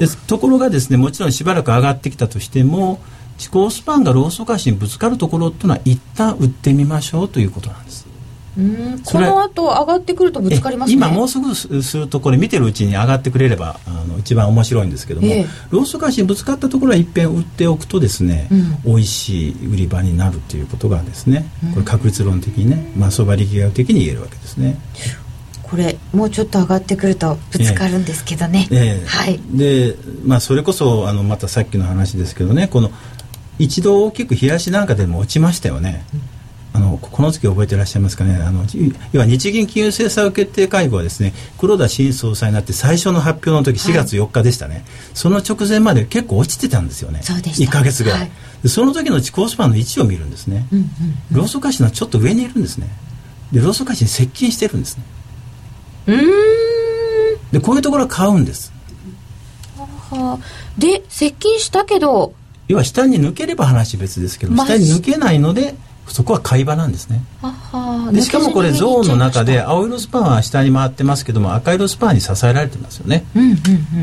[0.00, 3.00] でところがですねもちろんしばらく上がってきたとしても
[3.40, 8.08] 思考スパンがローソク足にぶつかるところっていうのは一旦売ってみましょうということなんです。
[8.58, 9.00] うん。
[9.04, 18.54] この後上がってくるとぶつかります、ね、今もうすぐするとこれ見てるうちに上がってくれればあの一番面白いんですけども、えローソク足にぶつかったところは一遍売っておくとですね、う
[18.90, 24.76] ん、美味しい売り場になるということがですねこれ確率論的にね、まあ、相場力学的に言えるわけですね。
[25.70, 28.68] これもうちょっと上がってくるとぶつかるんですけどね。
[28.70, 29.04] えーえ。
[29.04, 29.40] ー、はい。
[29.52, 32.90] で、まあそれこそあのまたさっきの話ですけどね、この
[33.58, 36.04] 一度大きく冷やしなんかでも落ちましたよね。
[36.72, 38.36] あのこの時覚えていらっしゃいますかね。
[38.36, 38.64] あの
[39.12, 47.20] 要は日銀金融政策決定会合はですね黒田新総裁になって最初の発表の時4月4日でしたね、はい、その直前まで結構落ちてたんですよね。
[47.22, 48.26] そうで1か月ぐらい、は
[48.64, 52.88] い、その時の地高スパンの位置を見るんですね、うんうんうん、ローソク足のちょっと上にいるんですね。
[53.52, 55.04] でローソク足に接近してるんですね。
[55.12, 55.17] うん
[57.52, 58.72] でこういうところは買うんです。
[59.76, 60.38] は
[60.78, 62.32] で接近したけど
[62.66, 65.74] 要は下に抜ければ話別ですけど、下に抜けないので
[66.06, 67.22] そこは買い場なんですね。
[68.12, 73.54] でしかもこれゾーンの中で青色スパンは下に回ってますけども赤色スパンに支えられてますよね、うんうんう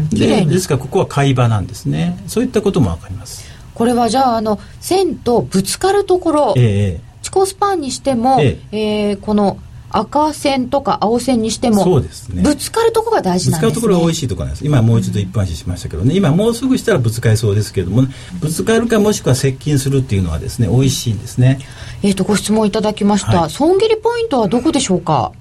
[0.04, 2.24] ん、でですからここは買い場なんですね。
[2.28, 3.46] そういったことも分かります。
[3.74, 9.10] これはじゃああの線とぶつかるところ、ええ、地高スパンにしても、ええ。
[9.10, 9.58] えー、この
[9.98, 12.44] 赤線とか青線にしてもそうですね。
[12.44, 14.66] ぶつかるところが大事なんです、ね、ぶつかるところが美味しいところなんです。
[14.66, 21.60] 今もう一度一般視しましたけどね、うん、今もうすぐしたらぶつかりそうですけれども、ね、ぶつかるかもしくは接近するっていうのはですね美味しいんですね。
[22.04, 25.32] えっ、ー、とご質問いただきました、はい、損切りポイントはどこでしょうか？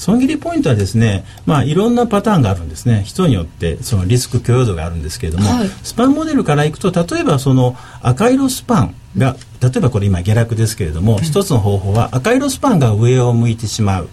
[0.00, 3.02] 損切りポイントはですね、まあ、いろんなパターンがあるんですね。
[3.04, 14.08] 人によってそのリスク許容度があるんですけれども、はい、スパンモデルからいくと例えばその赤色スパンが例えばこれ今下落ですけれども、うん、一つの方法は赤色スパンが上を向いてしまう。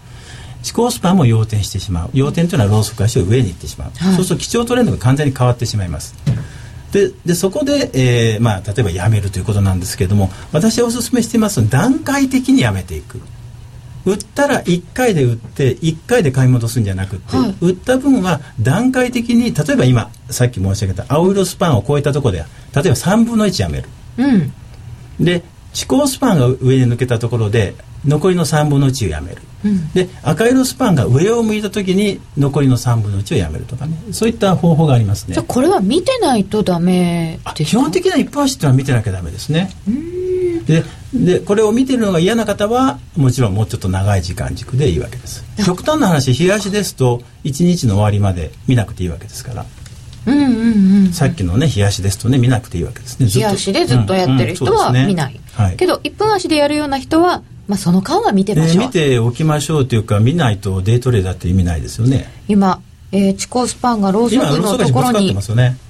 [0.66, 2.10] 思考スパンも要点してしまう。
[2.14, 6.16] 要点というのはローソク足を上に行ってしまう、はい、そうすると基調トレンドが完全に変わってしまいます。
[6.92, 13.22] でででそこで、えーまあ、例えばやめるということなんですけれども私はお勧めしています段階的にやめていく
[14.08, 24.54] 売ったら1回で売って1回で買い戻すんじゃなくて、はい、売った分は段階的に例えば今さっき申し上げた青色スパンを超えたところで例えば3分の1やめる、うん、
[25.20, 25.44] で
[25.74, 33.98] 地高スパンが上に抜けたところで残りの3分の1をやめる、うん、で赤色スパンが上を向いた時に残りの3分の1をやめるとかね。
[34.12, 35.34] そういった方法がありますね。
[35.34, 39.72] じゃこれは見てないとダメ基本的な一般足っていうのは見てなきゃダメですね
[40.68, 45.44] ででこれを見てるのが嫌な方はもちろんもうちょっと長い時間軸でいいわけです。
[45.66, 49.66] 極端な話日足ですと1日の終わりまで見なくていいわけですから。
[50.26, 53.28] うんうんうん、さっきのね日足ですとね見なくていいわけですね。
[53.28, 55.52] 日足でずっとやってる人は見ない、うんうんね。
[55.54, 62.32] はい、けど1分足でやるような人はまあ、その間は見てましょう、見ておきましょうというか見ないとデイトレーダーって意味ないですよね。
[62.48, 65.34] 今、えー、地高スパンがローソクのところに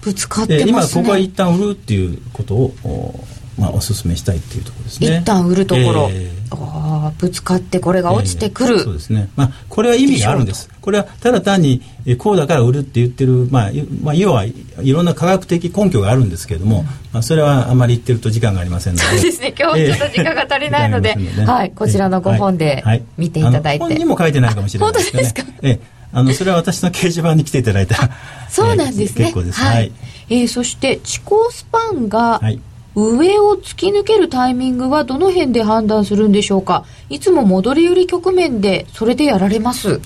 [0.02, 1.04] ぶつかってますね。
[1.04, 3.24] 今ここは一旦売るっていうことを
[3.58, 5.18] まあ、お勧めしたいっていうところですね。
[5.18, 10.70] 一旦売るところ、えー、あぶつかってこれが落ちてくる、えー、そうですね、まあ、これは意味があるんです。
[10.82, 11.82] これはただ単に
[12.18, 13.72] こうだから売るって言ってる、まあ
[14.04, 14.54] まあ、要はい
[14.92, 19.06] ろんな科学的根拠があるんですけれども、うん、まあ、それはあまり言ってると時間がありませんので。
[19.06, 19.54] そうですね。
[19.58, 22.84] 今日はちょっと時間が足りないのでえー、はい、こちらの5本で
[23.18, 28.10] 見ていただいて、はい、本にも書いてないかもしれないですけど、ね、本当ですか、えーあのそれは私の掲示板に来ていただいた
[28.50, 29.92] そうなんですね、 結構です、はい、はい、
[30.30, 32.60] えー、そして地高スパンが、はい
[33.00, 36.84] 上を突き抜けるタイミングはどの辺で判断するんでしょうか？
[37.10, 40.02] いつも戻り売り局面でそれでやられます。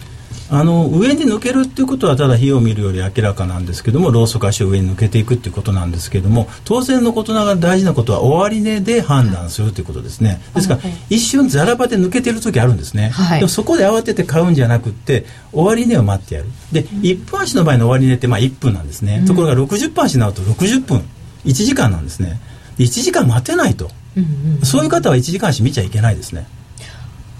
[0.54, 10.42] あの上に抜けるっていうことはただ火を見るより明らかなんですけどもローソク足を上に抜けていくっていうことなんですけども当然のことながら大事なことは終値で判断するということですね。
[10.54, 16.48] ですから、一瞬ザラ場で抜けてる時あるんですね、はい、でもそこで慌てて買うんじゃなくって終値を待ってやる。
[16.74, 21.02] で、1分足の場合の終値ってまあ1分なんですね、うん、ところが60分足になると60分。
[21.46, 22.42] 1時間なんですね
[22.78, 26.48] 1時間待てないと、うんうんうん、そういう方は1時間し見ちゃいけないですね。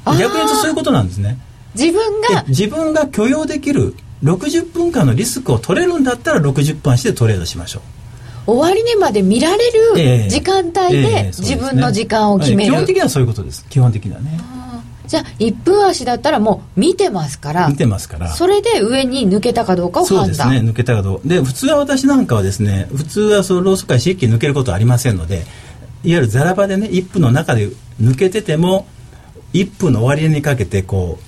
[0.06, 1.38] 逆に言うとそういうことなんですね。
[1.76, 2.44] 自分が。
[2.48, 7.82] 自分が許容できる60分間のリスクを取れるんだったら60分足でトレードしましょう。
[8.48, 13.66] 終値まで見られる時間帯で自分の時間を決める、基本的にはそういうことです。
[13.70, 14.40] 基本的にはね
[15.12, 18.30] じゃあ1分足だったらもう見てますから見てますから。
[18.30, 20.26] それで上に抜けたかどうかを判断。
[20.34, 21.20] そうですね抜けたかどう。
[21.20, 25.44] かで普通は私なんかはですね普通はそのローソク足一気に抜けることはありませんのでいわ
[26.04, 27.68] ゆるザラ場でね1分の中で
[28.02, 28.88] 抜けてても
[29.52, 31.20] 1分の終わりにかけてこ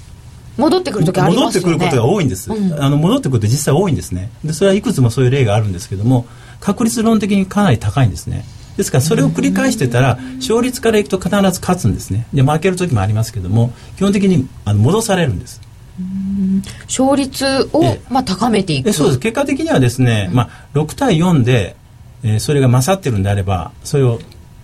[0.57, 1.71] う戻ってくる時ありますよね。
[1.73, 4.31] 戻ってくることが多いんです、うん、あの戻ってくると実際多いんですね。
[4.45, 6.25] でそれはいくつもそういう例があるんですけども
[6.61, 8.45] 確率論的にかなり高いんですね
[8.77, 12.27] ですからそれを繰り返してたら勝率からいくと必ず勝つんですね。
[12.33, 15.61] で負ける時もありますけども基本的にあの戻されるんです。
[16.87, 18.91] 勝率を、まあ、高めていく。
[18.93, 19.19] そうです。
[19.19, 21.75] 結果的にはですね、まあ、6対4で、
[22.23, 24.19] えー、それが勝ってるんであればそれを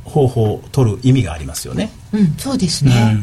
[0.05, 3.21] 方法を取る意味がありますよね、うん、そうですね、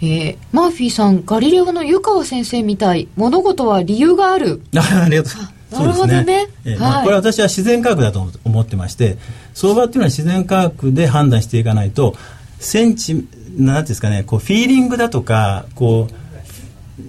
[0.00, 4.62] うん、えー、マーフィーさんガリレオの湯川先生みたい物事は理由がある。
[4.74, 6.24] ありがとうございますなるほどね。
[6.24, 6.46] ね。
[6.64, 9.18] えー、まあ、これは私は自然科学だと思ってまして、
[9.54, 12.14] 相場っていうのは自然科学で判断していかないと、
[12.58, 16.08] センチ、なんていうんですかね、こう、フィーリングだとか、こ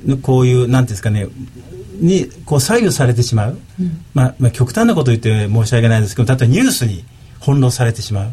[0.07, 1.27] う、こういう、なんていうんですかね、
[1.99, 7.05] にこう左右されてしまう、うん、まあ、まあ極端なこと言って申し訳ないですけど例えばニュースに
[7.39, 8.31] 翻弄されてしまう。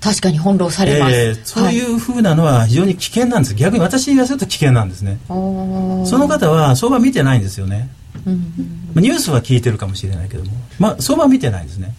[0.00, 5.18] 確かに翻弄されます、えー、そういうふうなのは非常に危険なんです、はい、逆に私に言わせると危険なんですね。
[5.28, 7.88] その方は相場見てないんですよね
[8.26, 11.94] ニュースは聞いてるかもしれないけども、まあ、相場見てないですね。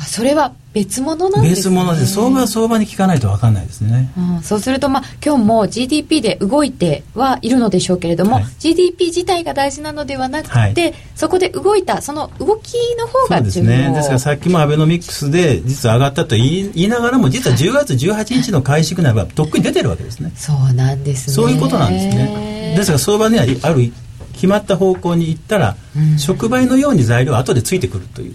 [0.00, 1.70] あそれは別物なんですね。
[1.70, 13.92] 別物で相場は相場に聞かないと分かんないですね、うん、そうすると、まあ、今日も GDP で動いてはいるのでしょうけれども、はい、GDP 自体が大事なのではなくて、はい、そこで動いたその動きの方が重要ですね。
[13.94, 20.32] ですからさっきもアベノミクスで実は上がったと言いながらも実は10月18日の開始ならばとっくに出てるわけですね。
[20.34, 21.34] そうなんですね。
[21.34, 22.74] そういうことなんですね。
[22.76, 23.92] ですから相場にはある
[24.40, 28.32] 決まった方向に行ったら、うん、触媒のように材料は後でついてくるという。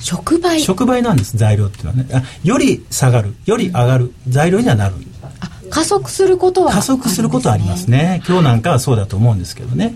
[0.00, 0.60] 触媒。
[0.60, 2.06] 触媒なんです材料っていうのはね。
[2.12, 4.96] あより下がるより上がる材料にはなる。
[5.70, 8.22] 加速することは、加速することはありますね。
[8.28, 9.94] 今日なんかはそうだと思うんですけどね。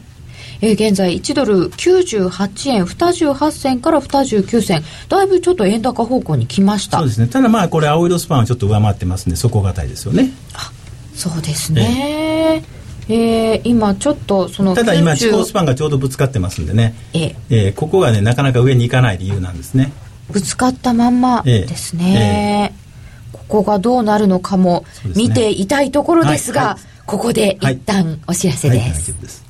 [0.62, 4.82] えー、現在1ドル98円28銭から29銭。
[5.10, 6.98] だいぶちょっと円高方向に来ました。
[6.98, 7.26] そうですね。
[7.26, 10.30] ただまあこれ青色スパンはちょっと上回ってますんで底堅いですよね。
[10.54, 10.72] あ
[11.14, 17.68] そうですね、えーえー、今ちょっとそのただ今地高スパンがちょうどぶつかってますんでね、ええ。
[17.68, 19.92] ー、ここがねなかなか上に行かない理由なんですね。
[20.30, 22.72] ぶつかったまんまですね、
[23.32, 24.84] えー、ここがどうなるのかも
[25.14, 26.70] 見ていたいところですが、はい。
[26.70, 29.43] はい、ここで一旦お知らせです、はい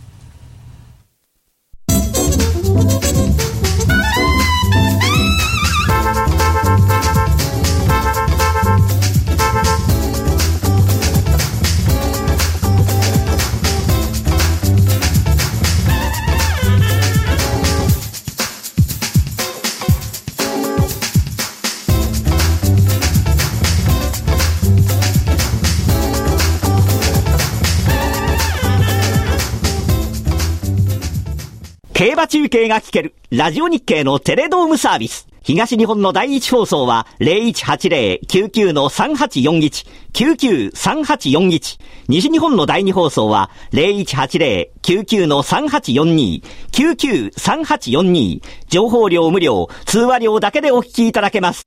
[32.04, 35.26] 競馬中継が聞ける、ラジオ日経のテレドームサービス。
[35.42, 41.80] 東日本の第一放送は0180-99-3841、99-3841。
[42.08, 46.42] 西日本の第二放送は0180-99-3842、
[46.72, 48.42] 99-3842。
[48.68, 51.66] 情報量無料、通話料だけでお聞きいただけます。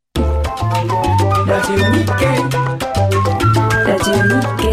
[1.47, 2.13] ラジオ日経
[3.87, 4.19] ラジオ日
[4.61, 4.66] 経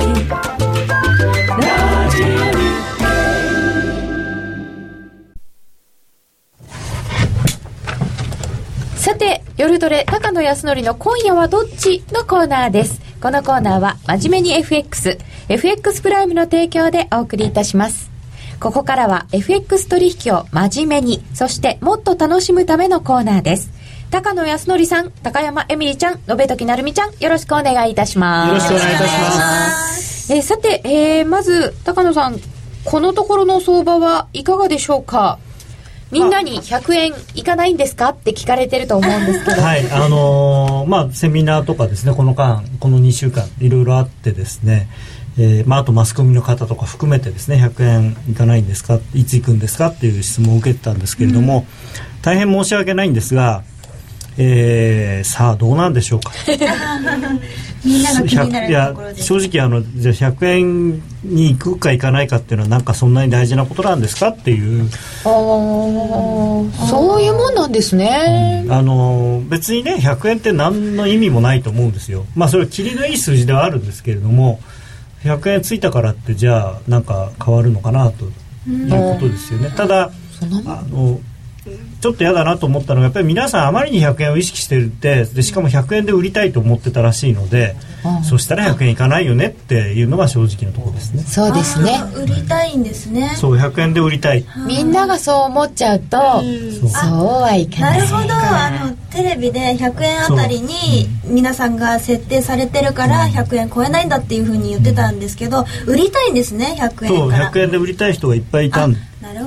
[9.56, 13.00] 夜トレ高野康則の今夜はどっちのコーナーです。
[13.22, 15.16] このコーナーは真面目に FX、
[15.48, 18.10] FX プライムの提供でお送りいたします。
[18.58, 23.70] ここからは FX 取引を真面目に、そしてもっと楽しむためのコーナーです。
[24.10, 28.48] 高野康則さん、高山エミリちゃん、延時なるみちゃん、よろしくお願いいたします。
[28.48, 30.32] よろしくお願いいたします。
[30.32, 32.40] えー、さて、えー、まず、高野さん、
[32.84, 35.38] このところの相場はいかがでしょうか？
[36.14, 39.60] みんなに100円いかないんですかって聞かれてると思うんですけど。
[39.60, 44.88] はいあのー、まあセミナーとかですねこの間この2週間いろいろあってですね
[45.36, 53.64] えーまあ、あとマスコミの方とか含めてですね100円いかないんですかいつ行くんですかっていう質問を受けてたんですけれども、うん、大変申し訳ないんですが
[54.36, 56.32] えー、さあどうなんでしょうか？
[57.84, 64.88] みんなが気になるところで正直あのじゃあ100円に行くか行かないかっていうのはなんかそんなに大事なことなんですかっていう。
[65.24, 65.30] ああ
[66.86, 72.24] そういうもんなんですね、うん、あの別にね100円って何の意味もないと思うんですよ。
[72.34, 74.60] まあそれは切りのいい数字ではあるんですけれども
[75.24, 78.24] 100円ついたからってじゃあなんか変わるのかなと
[78.70, 80.10] いうことですよね、ただ
[80.66, 81.20] あの
[82.04, 91.22] ちょっと嫌だなと思ったのがやっぱり皆さんあまりに100円を意識してるってでしかも100円で売りたいと思ってたらしいので、うん、そしたら100円いかないよねっていうのが正直なところですね。
[91.22, 91.98] そうですね。
[92.14, 93.32] 売りたいんですね。
[93.36, 94.44] そう100円で売りたい。
[94.66, 97.40] みんながそう思っちゃうと、うん、そう。
[97.40, 98.34] はいかないなるほど。
[98.34, 107.08] あのテレビで100円あたりに皆さんが設定されてるから100円超えないんだっていうふうに言ってたんですけど売りたいんですね100円から。
[107.08, 108.94] そう100円で売りたい人がいっぱいいたん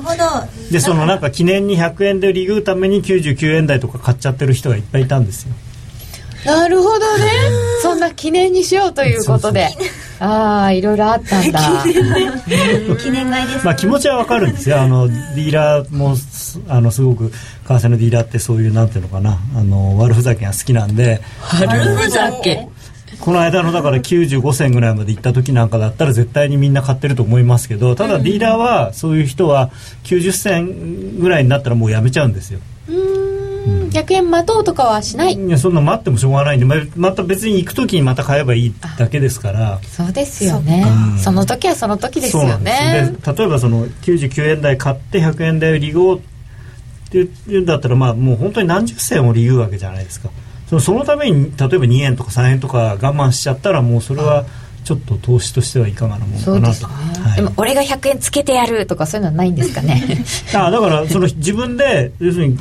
[0.08, 0.70] ほど。
[0.70, 5.54] でそのなんか記念に100円でリグうために99円台とか買っちゃってる人がいっぱいいたんですよ。
[6.44, 7.24] なるほどね。
[7.82, 9.68] そんな記念にしようということで。
[10.20, 11.60] ああいろいろあったんだ。
[13.00, 14.80] 記念買いです、まあ気持ちはわかるんですよ。
[14.80, 16.16] あのディーラーも
[16.68, 17.34] あのすごく為
[17.66, 19.38] 替のディーラーってそういうなんていうのかな。
[19.56, 21.20] あの悪ふざけが好きなんで。
[21.60, 22.66] 悪ふざけ
[23.20, 29.70] この間のだから95銭ぐらいまで行った時なんかだったら絶対にみんな買ってると思いますけどただディーラーはそういう人は
[30.04, 32.60] 90銭ぐらいになったらもうやめちゃうんですよ。
[32.88, 33.88] うん。
[33.90, 35.34] 100円待とうとかはしない。
[35.34, 39.80] いやそんな待ってもしょうがないんでままた別に行く時にまた買えばいいだけですから。
[39.82, 40.84] そうですよね、
[41.18, 43.12] その時はその時ですよね。
[43.24, 46.18] で例えばその99円台買って100円台を利用っ
[47.10, 50.30] ていうんだったらまあもう本当に何十銭を利用わけじゃないですか
[50.68, 54.44] そのそのために例えば2円とか3円とか我慢しちゃったらもうそれは
[54.84, 56.94] ちょっと投資としてはいかがなものかなと、ね。
[57.22, 60.24] はい、でも俺が100円つけてやるとかそういうのはないんですかね。
[60.54, 62.58] あだからその自分で要するに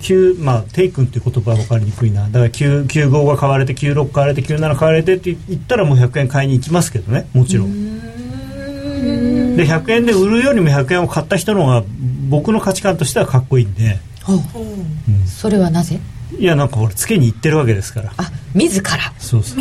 [0.00, 2.22] 9まあテイクンっていう言葉は分かりにくいな。
[2.24, 7.26] だから95が買われて96買われて97買われてって言ったらもう100円買いに行きますけどね。
[7.32, 7.94] もちろん。
[9.56, 11.84] で100円で売るよりも100円を買った人の方が
[12.28, 13.98] 僕の価値観としてはかっこいいんで、
[14.28, 14.34] う
[15.10, 16.00] ん、それはなぜ？
[16.38, 18.12] いやなんか俺つけに行ってるわけですから。
[18.16, 19.12] あ自ら。
[19.18, 19.58] そうそう。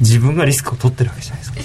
[0.00, 1.60] 自分がリスクを取ってるわけじゃないですか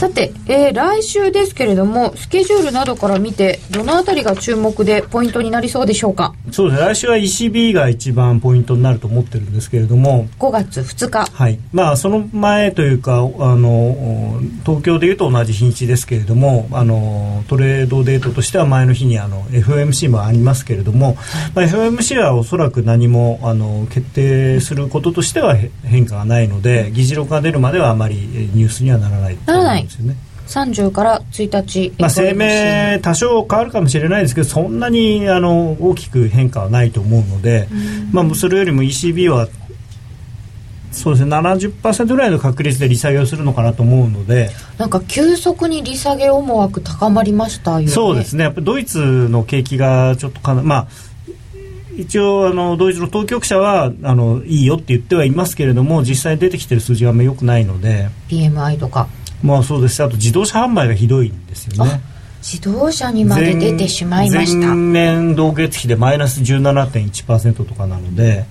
[0.00, 6.34] さて、えー、来週ですけれどもスケジュールなどから見てどのあたりが注目でポイントになりそうでしょうか？
[6.50, 6.88] そうですね。
[6.88, 10.26] 来週は ECB が一番ポイントになると思ってるんですけれども。
[10.38, 11.30] 5月2日。
[11.30, 11.58] はい。
[11.74, 13.20] まあその前というかあ
[13.54, 21.18] の東京でいうと同じ日にちですけれどもあのトレードデートとしては前の日にあの FOMC もありますけれども、
[21.54, 29.36] まあ、FOMC はおそらく何もあの決定することとしては変化がないので議事録が出るまではあまりニュースにはならない。
[29.36, 30.16] と思うんですよね。
[30.46, 37.68] 30から1日、まあ、声明多少変わるかもしれないですけどそんなにあの大きく変化はないと思うので、
[38.10, 39.48] まあ、それよりも ECB は
[40.90, 47.88] そうですね70%ぐらいの確率で利下げをするのかなと思うのでなんか急速に利下げ思惑高まりましたよね。
[47.88, 48.44] そうですね。
[48.44, 50.88] やっぱドイツの景気がちょっとかなまあ
[51.96, 58.08] 一応あのドイツの当局者はあのいいよって言ってはいますけれども実際に出てきてる数字があんまり良くないので。
[58.28, 59.08] PMI とか
[59.42, 60.02] まあそうです。
[60.02, 62.00] あと自動車販売がひどいんですよね。
[62.42, 64.68] 自動車にまで出てしまいました。
[64.68, 68.44] 前年同月比でマイナス17.1%とかなので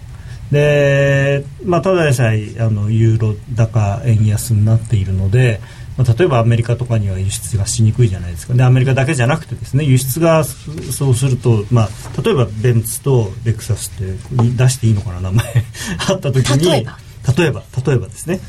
[0.51, 5.59] で、まあ、ただでさえあのユーロ高円安になっているので
[5.97, 8.53] まあ、例えばアメリカとかには輸出がしにくいじゃないですか。
[8.53, 11.89] でアメリカだけじゃなくてですね輸出がそうすると、まあ、
[12.23, 14.13] 例えばベンツとレクサスって
[14.55, 15.45] 出していいのかな名前。
[16.09, 16.97] あった時に例えば？
[17.37, 18.39] 例えば例えばですね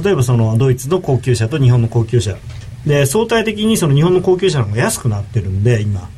[0.00, 2.36] 例えばそのドイツの高級車と日本の高級車。
[2.86, 6.08] で相対的にその日本の高級車の方が安くなってるんで今。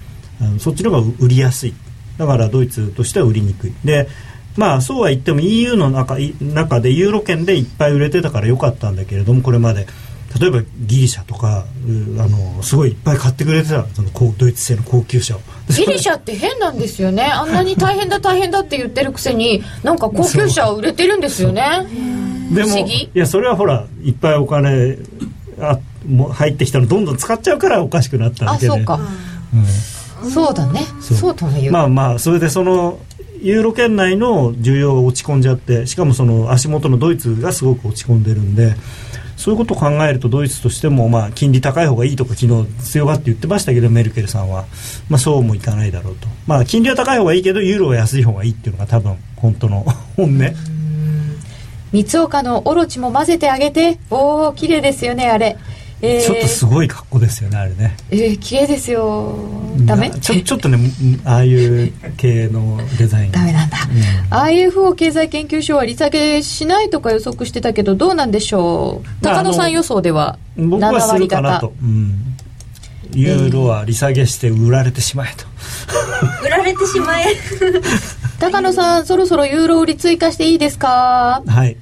[0.40, 1.74] あのそっちの方が売りやすい。
[2.18, 3.74] だからドイツとしては売りにくい。
[3.84, 4.08] で
[4.56, 9.86] まあそうは言っても EU の中中でユーロ圏でいっぱい売れてたからよかったんだけれどもこれまで。
[10.40, 11.64] 例えばギリシャとか
[12.18, 13.86] あのすごいいっぱい買ってくれてた。
[13.94, 15.40] そのドイツ製の高級車を。
[15.68, 17.22] ギリシャって変なんですよね。
[17.22, 21.62] あんなに大変だ大変だって言ってるくせになんか高級車売れてるんですよね
[22.54, 24.98] でもいやそれはほらいっぱいお金
[25.60, 28.72] あも入ってきたのどんどん使っちゃうからおかしくなったわけで。
[28.72, 29.00] あそうか、
[30.22, 30.80] うん、そうだね。
[31.00, 31.34] そう。
[31.34, 32.98] とも言うまあまあそれでその
[33.40, 38.74] ユーロ圏内の需要が落ち込んじゃってしかもその足元のドイツがすごく落ち込んでるんで
[39.36, 44.64] そういうことを考えるとドイツとしてもまあ金利高い方がいいとか昨日強がって言ってましたけどメルケルさんは、
[45.10, 49.84] まあ、そうもいかないだろうと、まあ、金利は高い方がいいけどユーロは安い方がいいっていうのが多分本当の
[50.16, 50.38] 本音
[52.02, 53.98] 三岡のオロチも混ぜてあげて。
[54.10, 55.56] おお綺麗ですよねあれ。
[56.02, 57.96] えー、ちょっとすごい格好ですよねあれね。
[58.10, 59.38] えー、綺麗ですよ。
[59.86, 60.10] ダメ？
[60.10, 60.78] ちょちょっとね
[61.24, 63.32] ああいう系のデザイン。
[63.32, 63.78] ダメなんだ、
[64.32, 69.24] うん、IFO 経済研究所は利下げしないとか予測してたけどどうなんでしょう？
[69.24, 72.33] 高野さん予想では僕はするかなと、うん、
[73.14, 75.44] ユーロは利下げして売られてしまえと、
[76.44, 77.24] 売られてしまえ。
[78.40, 81.42] 高野さんそろそろユーロ売り追加していいですか？
[81.46, 81.76] はい。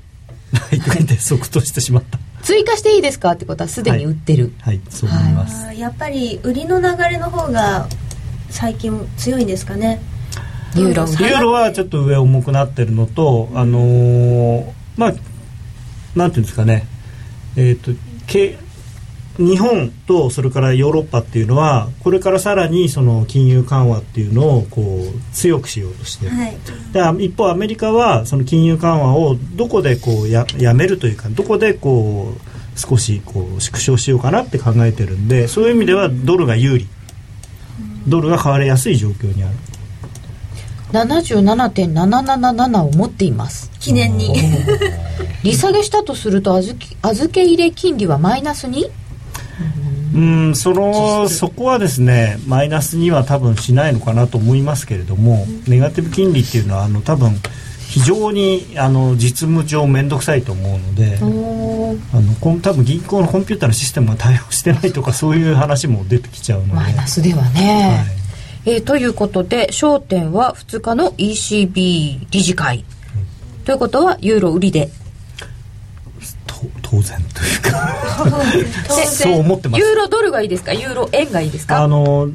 [0.53, 2.19] はいで即答してしまった。
[2.43, 7.87] 追加していいですかってことはすでに売ってる、はい、はい、そう思います、やっぱり売りの流れの方が
[8.51, 10.01] 最近強いんですかね。
[10.75, 11.07] ユーロ。
[11.07, 14.65] ユーロはちょっと上重くなってるのとあのー、
[14.97, 15.13] まあ
[16.17, 16.87] なんていうんですかね。
[17.57, 17.93] えっ、ー、と
[18.27, 18.59] け
[19.39, 26.29] 日本とそれからヨーロッパっていうのはこれからさらにその金融緩和っていうのをこう強くしようとして。
[26.29, 26.57] はい、
[27.19, 32.41] で一方アメリカはその金融緩和をどこでこうややめるというかどこでこう
[32.79, 36.87] 少しこう縮小しようかなって考えてるんでそういう意味ではドルが有利。
[38.07, 39.55] ドルが買われやすい状況にある。
[40.93, 43.71] 77.777を持っています。
[43.81, 44.35] 記念に。
[45.43, 48.91] 利下げしたとすると預け預け入れ金利はマイナスに？
[50.15, 57.33] うんそのそこはですねマイナスには多分しないのかなと思いますけれども、ネガティブ金利っていうのはあの多分
[57.93, 66.73] 非常にあの実務上面倒くさいと思うのであのこ多分銀行のコンピューターのシステムが対応してないとかそういう話も出てきちゃうので。
[66.73, 68.07] マイナスではね、
[68.65, 72.79] はい、えー、ということで焦点は2日の ECB 理事会、
[73.59, 74.91] うん、ということはユーロ売りで
[76.93, 77.97] 当然というか。
[79.07, 79.81] そう思ってます。
[79.81, 80.75] ユーロドルがいいですか？
[80.75, 81.83] ユーロ円がいいですか？
[81.83, 82.29] あの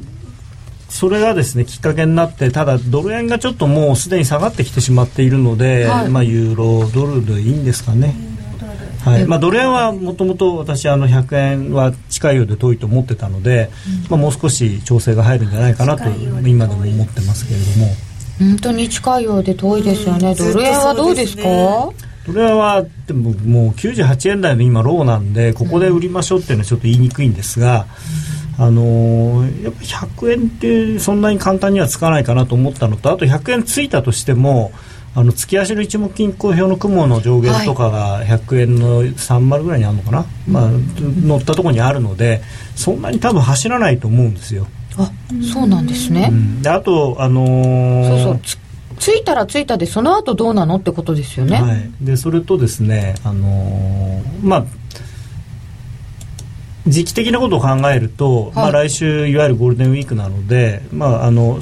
[0.88, 8.16] それがですねきっかけになってただドル円がちょっともうすでに下がってきてしまっているので、はい、まあ、ユーロドルでいいんですかね。
[9.04, 9.26] はい。
[9.26, 13.70] まあ、ドル円はもともと私あの100円は近いようで遠いと思ってたので、
[14.06, 16.08] うん、まあ、もう少し調整が入るんじゃないかなと
[16.44, 17.86] 今でも思ってますけれども。
[18.40, 21.42] 本当に近いようで遠いですよね、うん、ドル円はどうですか、
[22.28, 27.86] それはでももう98円台の今ローなんでここで売りましょうっていうのはちょっと言いにくいんですが、
[28.58, 34.72] うん、あのー、やっぱ100円ってそんなに簡単にはつかないかなと思ったのとあと100円ついたとしても
[35.14, 42.42] あの月足の一目金衡表の雲の上限とかが100円の30ぐらいにあるのかな、はい、まあ、乗ったところにあるので
[42.76, 44.66] そんなに多分走らないと思うんですよ。
[44.98, 45.10] あ
[45.52, 48.67] そうなんですね、うん、であと、あのー、そうそう
[48.98, 54.64] 着いたら着いたでその後どうなのってことですよね、はい、でそれとですねあのー、まあ
[56.86, 61.60] 時期的なことを考えると、はい、まあ、来週いわゆるゴールデンウィークなので、まあ、あの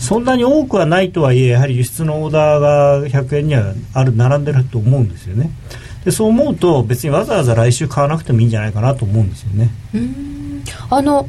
[0.00, 5.50] そんなに多くはないとはいえやはり輸出のオーダーが100円にはある並んでると思うんですよね。
[6.04, 9.70] でそう思うと別にわざわざ来週買わなくてもいいんじゃないかなと思うんですよね。
[10.90, 11.26] あの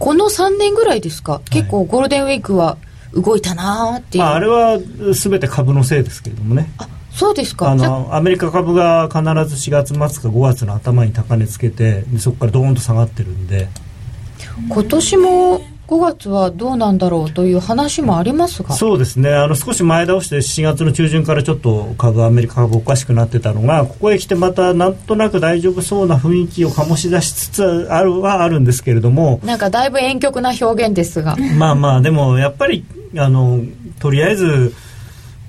[0.00, 2.76] この3年ぐらいですか、結構ゴールデンウィークは
[3.12, 6.70] 動いたなっていう、まあ、あれは全て株のせいですけれどもね。
[6.78, 7.70] あそうですか。
[7.70, 13.68] あのアメリカ株が必ず4月末か5月の頭に高値つけてそこからドーンと下がってるんで。
[14.68, 18.74] 今年も5月はどうなんだろうという話もありますが。
[18.74, 19.32] そうですね。
[19.32, 29.40] あの少し前倒して4月の中旬からちょっと株アメリカ株おかしくなってたのがここへ来てまたなんとなく大丈夫そうな雰囲気を醸し出しつつあるはあるんですけれども。
[29.44, 31.36] なんかだいぶ婉曲な表現ですが。
[31.56, 32.84] まあまあでもやっぱり
[33.16, 33.60] あの
[34.00, 34.74] とりあえず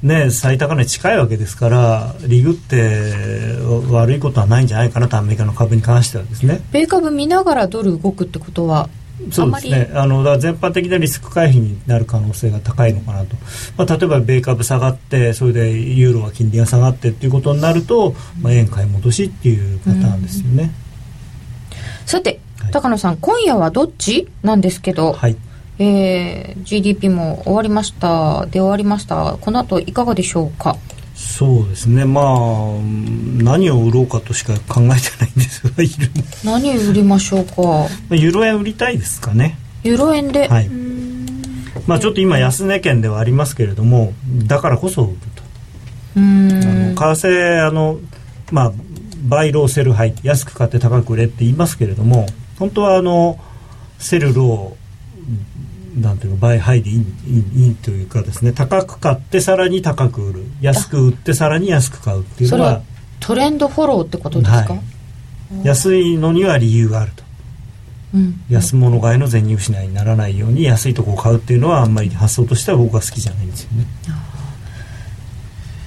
[0.04, 3.56] ね最高値近いわけですからリグって
[3.90, 6.62] 悪いことはないんじゃないかなとアメリカの株に関してはですね。
[6.72, 8.88] 米株見ながらドル動くってことは
[9.32, 9.92] そうですね。
[9.94, 13.36] あのだ全般的なリスク回避になる可能性が高いのかなと、
[13.76, 20.72] まあ、例えば米株下がってそれでユーロは金利が下がってっていうことになると、まあ、円買い戻しっていうパターンですよね、
[22.06, 25.36] さて、はい、高野さん今夜はどっちなんですけど、はい。
[25.80, 28.48] えー、GDP も終わりました。
[28.48, 29.38] で終わりました。
[29.40, 30.76] この後いかがでしょうか？
[31.20, 32.06] そうですね。
[32.06, 32.26] まあ
[33.44, 35.72] 何を売ろうかとしか考えてないんですが
[36.46, 37.88] 何売りましょうか。
[38.16, 39.58] ユーロ円売りたいですかね。
[39.84, 40.48] ユーロ円で？
[40.48, 40.70] はい。
[41.88, 44.14] まあちょっと今安値圏ではありますけれども
[44.46, 45.44] だからこそ売ると
[46.18, 47.98] うん為替あの
[48.52, 48.72] まあ
[49.24, 52.26] buy low sell high 安く買って高く売れって言いますけれども
[52.60, 53.40] 本当はあの
[54.00, 54.87] セルロー
[55.98, 56.98] なんていうか倍ハイでいい
[57.56, 58.54] いいというかですね。
[58.54, 60.46] 高く買ってさらに高く売る。
[60.62, 62.82] 安く売ってさらに安く買うっていうのは
[63.20, 64.80] トレンドフォローってことですか、は
[65.64, 67.24] い、安いのには理由があると、
[68.16, 73.86] うん、安物買いの銭失いにならないように安いとこを買うっていうのはあんまり発想としては僕は好きじゃないんですよね。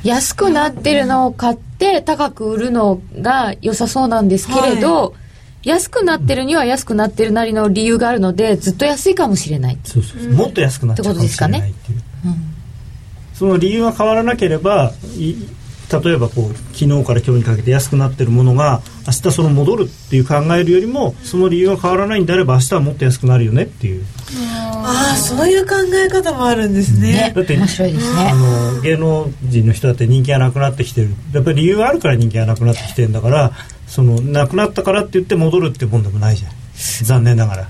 [0.03, 5.20] 安くなってるのを買って高く売るのが良さそうなんですけれど、はい
[5.63, 9.79] 安くなってるには安くなってるなりの理由があるのでずっと安いかもしれない。
[9.85, 12.35] そうそうもっと安くなっちゃうかもしれないっていう、ねうん、
[13.35, 24.05] その理由が変わらなければ例えばこう昨日から今日にかけて安くなってるものが明日その戻るっていう考えるよりもその理由が変わらないんであれば明日はもっと安くなるよねっていう。
[24.83, 28.31] ああそういう考え方もあるんですね、ね、だって面白いですね。
[28.31, 31.11] あの芸能人の人だって人気がなくなってきてる。
[31.35, 33.53] やっぱり理由があるから人気がなくなってきてるんだから
[33.91, 36.53] そのなくなったからって言って戻るっていうもんでもないじゃん。
[37.05, 37.69] 残念ながら。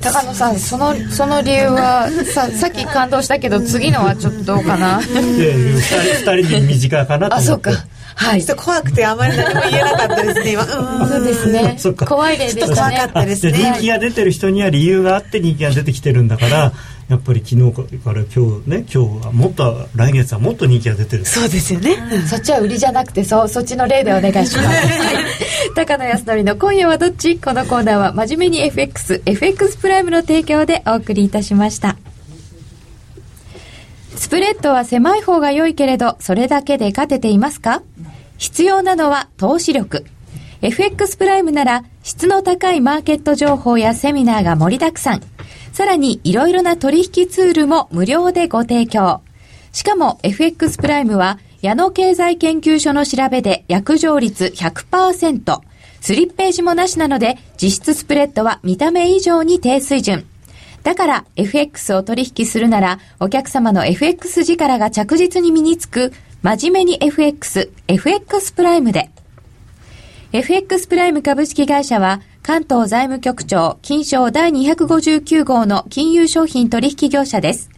[0.00, 7.70] 高野さんそのその理由はささっき感動したけど次のはちょっとどうかな？2人2人に短かなと思って。
[7.70, 10.64] あそうかはい、ちょっと怖くてあまり何も言えなかったですね今。
[11.08, 11.76] そうですね。
[12.06, 12.74] 怖い例でしたね。
[12.74, 13.52] 怖かったですね。
[13.52, 16.72] 人気が出てる人には理由があって人気が出てきてるんだから
[17.08, 21.26] やっぱり昨日から今日ね今日はもっと来月はもっと人気が出てる。
[21.26, 21.96] そうですよね、
[22.28, 24.68] そっちは売りじゃなくてそそっちの例でお願いします。
[25.74, 27.36] 高野康則の今夜はどっち？
[27.36, 31.96] このコーナーは真面目に FXFX プライムの提供でお送りいたしました
[34.16, 37.82] スプレッドは狭い方が良いけれどそれだけで勝てていますか？
[38.38, 40.04] 必要なのは投資力
[40.62, 45.22] FX プライムなら質の高いマーケット情報やセミナーが盛りだくさん
[45.72, 49.22] さらにいろいろな取引ツールも無料でご提供。
[49.72, 55.60] しかも FX プライムは矢野経済研究所の調べで約定率100%。
[56.00, 60.26] スリッページもなしなので実質スプレッドは見た目以上に低水準。
[60.84, 66.12] だから FX を取引するならお客様の FX 力が着実に身につく
[66.42, 69.10] 真面目に FX、FX プライムで。
[70.32, 77.70] FX プライム株式会社は関東財務局長金賞第259号の金融商品取引業者です。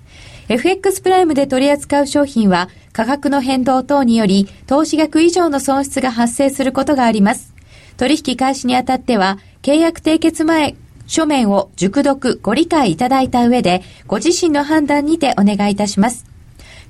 [0.49, 7.55] FX プライムで取り扱う商品は価格の変動等により投資額以上の損失が発生することがあります。
[7.99, 10.75] 取引開始にあたっては契約締結前
[11.07, 16.27] 書面を熟読ご理解いただいた上でご自身の判断にてお願いいたします。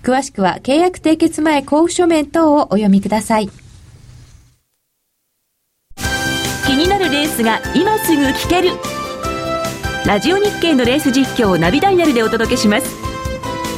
[0.02, 3.50] 詳しくは契約締結前交付書面等をお読みください。
[6.66, 8.70] 気になるレースが今すぐ聞ける
[10.04, 12.96] ラジオ日経のレース実況をナビダイヤルでお届けします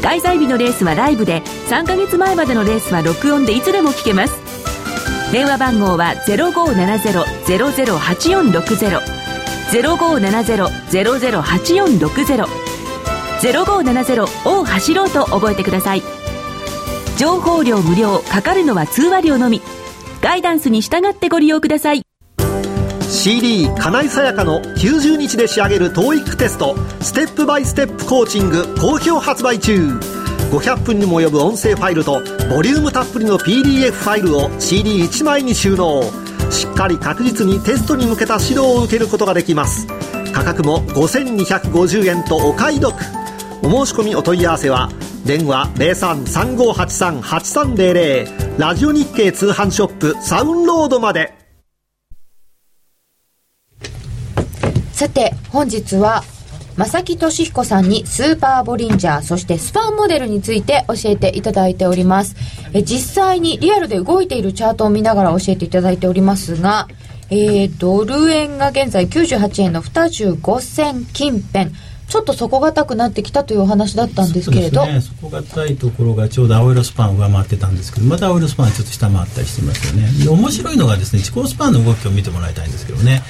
[0.03, 4.32] 開催日のレースはライブで3ヶ月前までのレースは録音でいつでも聞けます
[5.32, 9.18] 電話番号は0570-008460
[9.71, 12.47] 0570-008460
[13.41, 16.03] 0570を走ろうと覚えてください。
[17.16, 19.61] 情報量無料かかるのは通話料のみ。
[20.21, 22.03] ガイダンスに従ってご利用ください。
[23.03, 26.77] CD 金井さやかの90日で仕上げる TOEIC テスト。
[27.01, 29.99] ステップバイステップコーチング好評発売中。
[30.51, 36.03] 500分にも及ぶ音声ファイルとボリュームたっぷりの PDF ファイルを CD1 枚に収納。
[36.51, 39.86] しっかり確実にテストに向けた指導を受けることができます。
[40.32, 42.94] 価格も5250円とお買い得。
[43.62, 44.88] お申し込みお問い合わせは
[45.24, 51.34] 電話0335838300ラジオ日経通販ショップサウンロードまで。
[54.92, 56.22] さて本日は
[56.79, 62.37] 正木俊彦さんにスーパーボリンジャーそしてスパンモデルについて教えていただいております。
[62.72, 66.87] え実際にリアルで動いているチャートを見ながら教えていただいておりますが、
[67.31, 71.72] えー、ドル円が現在98円の25銭近辺。
[72.07, 80.09] ちょっと底堅くなってきたというお話だったんですけれど、ね、底堅いところがちょうど青色スパンを上回ってたんですけどまた青色スパンはちょっと下回ったりしてますよね。
[80.24, 83.22] で面白いのがですね地高スパンの動きを見てもらいたいんですけどね。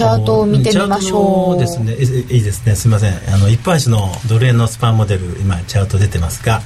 [0.00, 1.58] チャートを見てみましょう。
[1.58, 2.74] ですねいいですね。
[2.74, 3.12] すみません。
[3.34, 6.62] あの一般紙のドル円のスパンモデル今チャート出てますが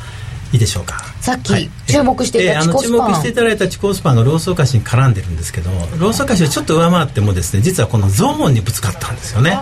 [0.53, 1.01] いいでしょうか？
[1.21, 9.59] さっき注目していたチコスパン、注目していただいたチコスパンがローソク足に絡んでるんですけどローソク足をちょっと上回ってもですね実はこのゾーンにぶつかったんですよね。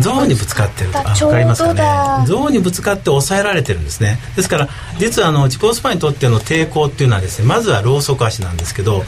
[0.00, 0.98] ゾーンにぶつかってると。
[0.98, 2.26] 分かりますかね？
[2.26, 4.18] ゾーンにぶつかって抑えられてるんですね。
[4.34, 4.68] ですから
[4.98, 9.04] 実はあのチコスパンにとっての抵抗っていうのはですねまずはローソク足なんですけど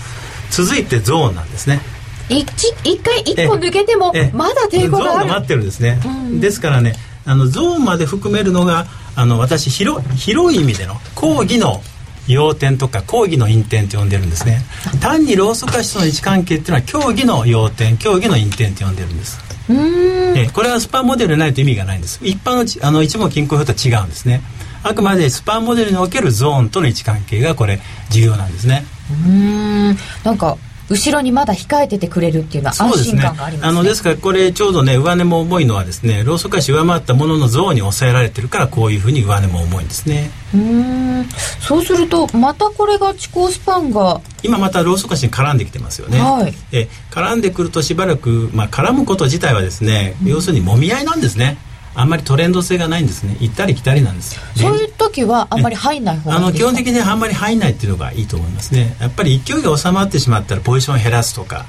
[0.50, 1.80] 続いてゾーンなんですね
[2.28, 2.46] 一
[2.84, 5.22] 一回一個抜けてもまだ抵抗がある。
[5.22, 6.94] ゾーンが待ってるんですね、うん、ですからね
[7.26, 11.80] あのゾーンまで含めるのがあの私広広い意味での講義の
[12.26, 14.60] 要点とか講義の因点と呼んでるんですね。
[15.00, 19.40] 単にローソク足との位置関係っていうのは競技の要点競技の因点と呼んでるんです。
[19.68, 22.20] えこれはスパンモデルでないと意味がないんです。
[22.22, 24.42] 一般のあの一目均衡表とは違うんですね。
[24.82, 28.84] あくまでスパンモデルにおけるゾーンとの位置関係がこれ重要なんですね。
[29.26, 29.98] うん。
[30.24, 30.56] なんか
[30.90, 40.30] 後ろにまだ控えててくれるっていうのは安心感がありますね、ね、あのですからこれちょうどね上値も重いのはですねローソク足上回ったものの像に抑えられてるからこういうふうに上値も重いんですね。
[40.54, 41.28] うん。
[41.60, 51.56] そうするとまたこれが地高スパンが今またローソク足に絡んできてますよね、はい、え絡んでくるとしばらく、まあ、絡むこと自体はですね、要するにもみ合いなんですね、
[51.96, 53.36] あんまりトレンド性がないんですね。
[53.40, 58.96] 行ったり来たりなんですそういう時はあんまり入んない方がいいあの基本的にあんまり入んないっていうのがいいと思いますね。
[59.00, 61.66] やっぱり勢いが収まってしまったらポジションを減らすとか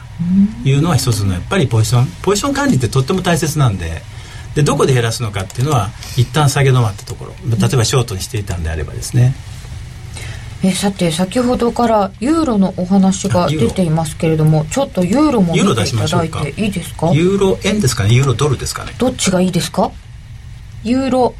[0.63, 4.01] いうのは一つのやっぱりポジションポジション管理ってとっても大切なんで。
[4.55, 7.33] でどこで減らすのかっていうのは一旦下げ止まったところ。
[7.45, 9.35] 例えばショートにしていたんであればですね。
[10.63, 17.11] えさて先ほどからユーロのお話が出ていますけれどもちょっとユーロも見ていただいていいですか？
[17.11, 18.13] ユーロ円ですかね。
[18.13, 18.93] ユーロドルですかね。
[18.97, 19.91] どっちがいいですか？
[20.85, 21.35] ユーロ。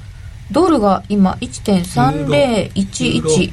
[0.52, 3.52] ドルが今1.3011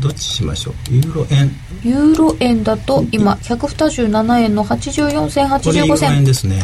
[0.00, 0.94] どっちしましょう？
[0.94, 1.50] ユーロ円。
[1.82, 6.16] ユーロ円だと今127円の84銭85銭。
[6.18, 6.60] 円ですね。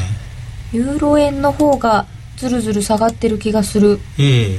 [0.72, 2.04] ユーロ円の方が
[2.36, 3.98] ずるずる下がってる気がする。
[4.18, 4.58] ええ。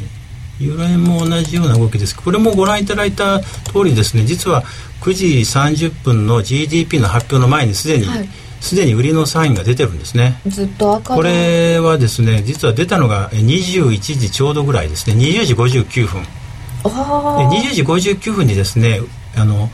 [0.60, 2.16] ユーロ円も同じような動きです。
[2.16, 3.46] これもご覧いただいた通
[3.86, 4.26] りですね。
[4.26, 4.64] 実は
[5.02, 8.28] 9時30分の GDP の発表の前にすでに、はい
[8.64, 10.40] すでに売りのサインが出てるんですね。
[10.48, 15.18] ずっと赤これはですね実は出たのが21時ちょうどぐらいですね。
[15.18, 16.24] 20時59分。
[16.86, 19.02] 20時59分にですね
[19.36, 19.70] あの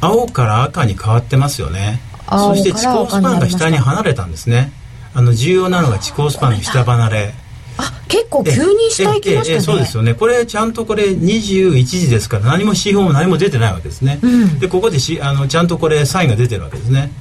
[0.00, 2.00] 青から赤に変わってますよね。
[2.28, 4.72] そして地高スパンが下に離れたんですね。
[5.14, 7.34] あの重要なのが地高スパンの下離れ。
[7.76, 9.60] あ結構急に下行きましたね。
[9.60, 10.14] そうですよね。
[10.14, 17.12] これちゃんとこれ21時ですから何も指標も何も出てないわけですね、うん、でここでしあのちゃんとこれサインが出てるわけですね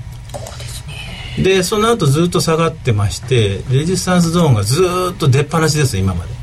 [1.38, 6.42] でその後ずっと下がってましてレジスタンスゾーンがずっと出っ放しです今まで。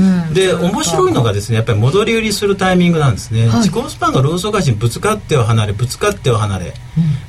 [0.00, 6.72] うん、で面白いのがですねやっぱり戻り売りするタイミングなんですね、はい、自己スパンがローソク足にぶつかっては離れぶつかっては離れ、うん、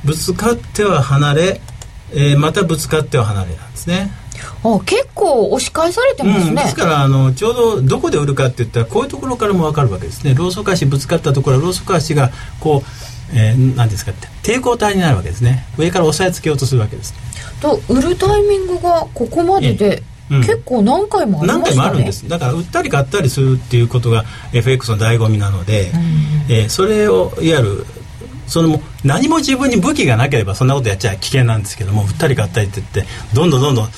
[0.06, 1.62] ぶつかっては離れ、
[2.12, 4.12] えー、またぶつかっては離れなんですね。
[4.64, 10.34] あ結構押し返されてますね、うん、ですからあのちょうどどこで売るかっていったらこういうところからも分かるわけですね。
[10.34, 14.28] ローソク足ぶつかったところはローソク足がこうえー、何ですかって。
[14.44, 15.66] 抵抗体になるわけですね。
[15.78, 17.14] 上から押さえつけようとするわけです。
[17.62, 22.28] と売るタイミングがここまでで、うん、結構何回もありま、ね、何回もあるんです。
[22.28, 25.98] だから売ったり買ったりするっていうことが FX の醍醐味なので、う
[26.52, 27.86] ん、えー、それをいわゆる。
[28.48, 33.90] その何も自分に武器がなければそんなことやっちゃ危険なんですけども売ったり買ったりって言ってどんどんどんどん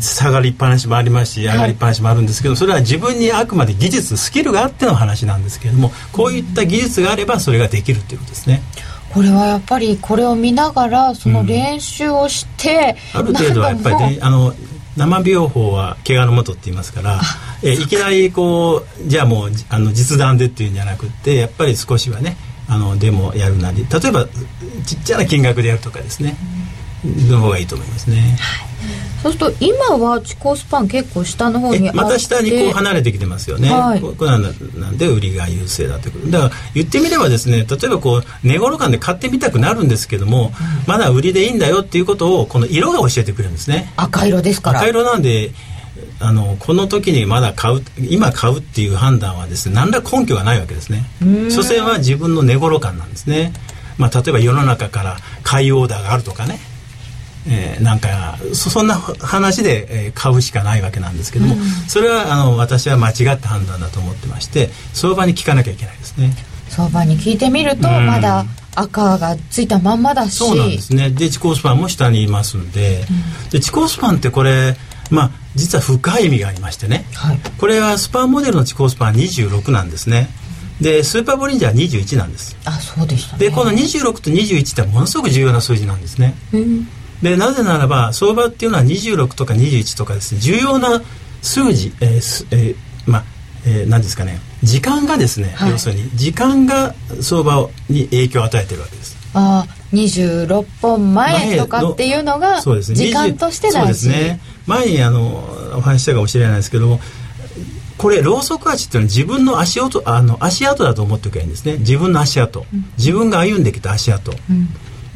[0.00, 8.62] 下がりっぱなしもありますし上がりっぱなしもあるんですけど、はい、それは自分にあくまで技術スキルがあっての話なんですけれどもこういった技術があればそれができるっていうことですね。
[9.12, 14.52] これはやっぱりこれを見ながらその練習をして、うん、ある程度はやっぱりねあの
[14.96, 17.20] 生病法は怪我のもとって言いますから
[17.62, 22.36] えいきなりこうじゃあもうあの実弾でっていうんじゃなくてやっぱり少しはね
[22.68, 24.26] あのでもやるなり例えば
[24.84, 26.36] ちっちゃな金額でやるとかですね、
[27.30, 28.36] の方がいいと思いますね。
[28.40, 36.08] はいそうすると今は地高スパン結構下の方にまた下にこう離れてきてますよね、はい、これなんで売りが優勢だと。
[36.08, 40.52] いうことだから言ってみればですね例えばこう値頃感で買ってみたくなるんですけども、うん、
[40.86, 43.92] まだ売りでいいんだよっていうことをこの色が教えてくれるんですね。
[43.96, 44.80] 赤色ですから。
[44.80, 45.50] 赤色なんで
[46.20, 51.04] あのこの時にまだ買う今買うっていう判断はですね何ら根拠がないわけですね。
[51.50, 53.52] 所詮は自分の値頃感なんですね。
[53.98, 56.58] まあ、例えば世の中から買いオーダーがあるとかね
[57.48, 66.32] えー、なんかそんな話で、えー、買うしかないわけなんですけども、うん、それはあの私は間違った判断だと思ってまして相場に聞かなきゃいけないですね。
[66.68, 68.44] 相場に聞いてみると、まだ
[68.74, 70.36] 赤がついたまんまだし。
[70.36, 71.10] そうなんですね。
[71.10, 73.04] で地高スパンも下にいますんで
[73.44, 74.76] うん、で地高スパンってこれ
[75.10, 77.38] まあ実は深い意味がありましてね、はい。
[77.58, 80.28] これはスパンモデルの地高スパンは26なんですね。
[80.80, 82.56] でスーパーボリンジャーは21なんです。
[82.64, 83.46] あそうでしたね。
[83.46, 86.34] でこの26と21ってものすごく重要な数字なんですね。
[86.52, 86.88] うん
[87.22, 91.02] でなぜならば相場っていうのは26とか21とかですね重要な
[91.42, 93.24] 数字、えーすえーまあ、
[93.66, 95.70] えー何ですかね時間がですね、はい。
[95.70, 99.16] 要するに時間が相場に影響を与えてるわけです。
[99.34, 103.88] あ26本前とかっていうのが時間として20そう大事。
[103.88, 104.40] ですね。
[104.66, 107.00] 前にあのお話ししたかもしれないですけども
[107.98, 111.76] これローソク足っていうのは自分の足音あの足跡だと思っておけばいいんですね。
[111.78, 112.64] 自分の足跡、
[112.98, 114.32] 自分が歩んできた足跡、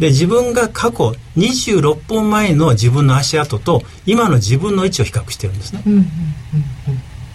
[0.01, 5.83] で自分が過去26本前の自分の足跡と今の自分の位置を比較してるんですね、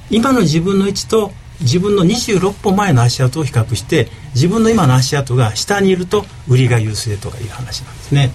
[0.10, 8.32] 今の自分の位置と自分の26本前の足跡を比較して自分の今の足跡が下にいると売りが優勢とかいう話なんですね。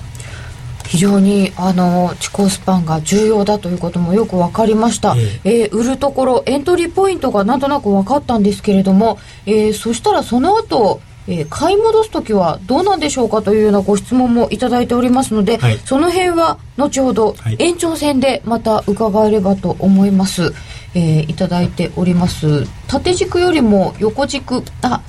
[0.86, 5.14] 非常にあの地高スパンが重要だということもよく分かりました、
[5.44, 11.00] えー売るところエントリーポイントがなんとなく分かったんですけれども、えーそしたらその後、
[11.30, 15.78] えー買い戻す時はどうなんでしょうかというようなご質問もいただいておりますので、はい。
[15.78, 17.56] その辺は後ほどはい。
[17.58, 20.52] 延長戦でまた伺えればと思います、
[20.94, 22.66] えーいただいております。
[22.88, 24.62] 縦軸よりも横軸。
[24.82, 25.02] あ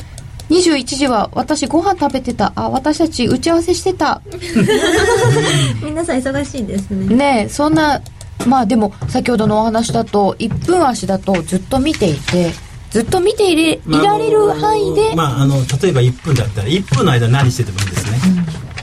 [0.50, 2.52] 21時は私ご飯食べてた。
[2.56, 4.22] あ私たち打ち合わせしてた。
[5.82, 7.16] 皆さん忙しいですね。
[7.16, 8.02] ねえそんな
[8.46, 12.52] まあでも先ほどのお話だと1分足だとずっと見ていて
[12.92, 18.18] ずっと見ていれ、いられる範囲で、まああの例えば1分だったら1分の間何しててもいいんですね、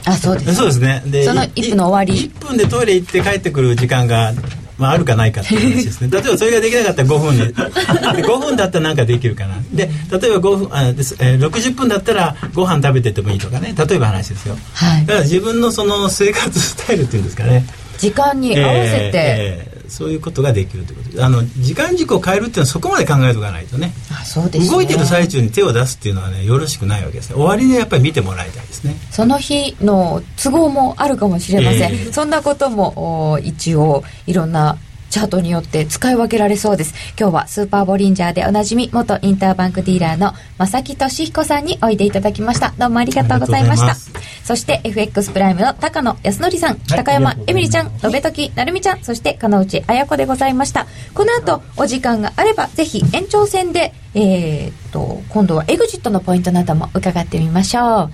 [0.05, 0.55] あそうです。
[0.55, 1.03] そうですね。
[1.05, 2.27] でそのい1分の終わり。
[2.27, 4.33] 1分でトイレ行って帰ってくる時間が、
[4.79, 6.09] まあ、あるかないかっていう話ですね。
[6.11, 9.57] 例えばそれができなかったら5分でで5分だったら何かできるかな。
[9.71, 13.75] で例えば5分あです、えー60分だったらご飯食べててもいいとかね。
[13.77, 14.57] 例えば話ですよ。
[14.73, 15.05] はい。
[15.05, 17.65] だから自分のその生活スタイルっていうんですかね。
[17.99, 21.25] 時間に合わせて、えーえーそういうことができるということ。
[21.25, 23.93] あの時間軸を変えるっていうのはそこまで考えておかないとね。
[24.11, 24.71] あそうですね。
[24.71, 27.35] 動いてる最中に手を出すっていうのはねよろしくないわけですね。
[27.35, 28.95] 終わりでやっぱり見てもらいたいですね。
[29.11, 32.11] その日の都合もあるかもしれません、ええ。
[32.11, 34.77] そんなこともお一応いろんな
[35.09, 36.93] チャートによって使い分けられそうです。
[37.19, 42.73] 今日はスーパーボリンジャーでおなじみ元インターバンクディーラーの正木俊彦さんにおいでいただきました。
[42.77, 43.95] どうもありがとうございました。
[44.43, 50.87] そして FX プライムの高野康則さん、高山えみりちゃんロベトキなるみちゃんそして金内彩子でございました。
[51.13, 58.09] この後お時間があればぜひ延長戦でえーっと今度はエグジットのポイントなども伺ってみましょ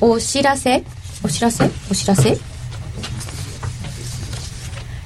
[0.00, 0.12] う。
[0.12, 0.82] お知らせ？
[1.22, 1.70] お知らせ？
[1.90, 2.38] お知らせ？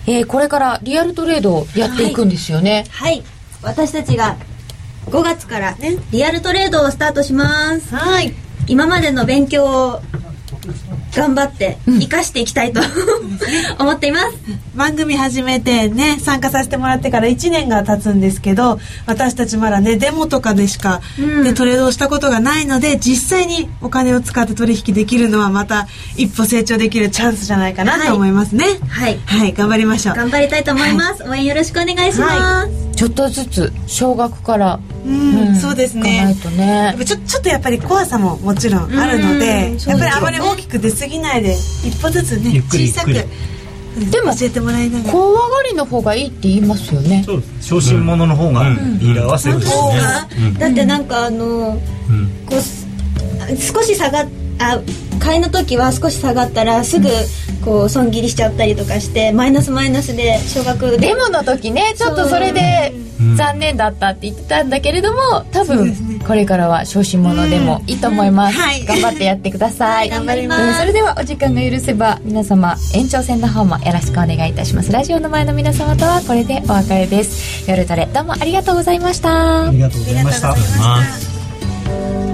[0.07, 3.23] えーこれからリアルトレードをやっていくんですよね、はい。
[3.63, 4.37] 私たちが
[5.07, 5.77] 5月から
[6.11, 7.95] リアルトレードをスタートします。
[7.95, 8.35] はい。
[8.67, 10.01] 今までの勉強を
[11.17, 12.81] 頑張って生かしていきたいと、
[13.79, 14.37] 思っています。
[14.75, 21.45] 番組始めてね参加させてもらってから1年が経つんですけど私たちまだねデモとかでしか、うん。
[21.45, 25.87] ねトレードをしたことがないので実際にお金を使って取引できるのはまた
[26.17, 28.65] 一歩成長できるチャンスじゃないかなと思いますね。
[28.89, 29.19] はい。
[29.27, 30.15] はい、頑張りましょう。
[30.17, 36.35] 頑張りたいと思います、応援よろしくお願いします、ちょっとずつ少額からうん、そうですね。
[36.43, 36.67] とね。
[36.67, 45.13] やっぱちょちょっとやっぱり怖さももちろんあるのでうんやっぱりあまり大きく出過ぎないで一歩ずつね小さくでも教えてもらいながら。
[45.13, 47.23] 小上がりの方がいいって言いますよね。
[47.25, 47.69] そうです。
[47.69, 48.99] 小心者の方がうん。
[48.99, 50.55] ディーラーはセーフですね、うん。
[50.55, 51.79] だってなんかあの
[52.09, 52.31] うん。
[52.47, 52.87] こうす
[53.73, 54.29] 少し下がっ
[54.59, 54.81] あ
[55.19, 57.09] 買いの時は少し下がったらすぐ
[57.65, 60.99] こう損切りしちゃったりとかしてマイナスマイナスで少額で。
[60.99, 63.25] デモの時ねちょっとそれでう。
[63.25, 63.37] ん。
[63.37, 65.95] 残念だったって言ってたんだけれども多分
[66.27, 68.63] これからは小心者でもいいと思います、うん。
[68.63, 68.85] はい。
[68.85, 70.11] 頑張ってやってください。
[70.11, 70.63] 頑張ります。
[70.63, 74.93] うんそれではお時間が許せば皆様延長戦の方もよろしくお願いいたします。
[74.93, 77.71] ラジオの前の皆様とはこれでお別れです。
[77.71, 79.69] 夜トレどうもありがとうございました。
[79.69, 80.53] ありがとうございました。
[80.53, 82.34] ありがとうございました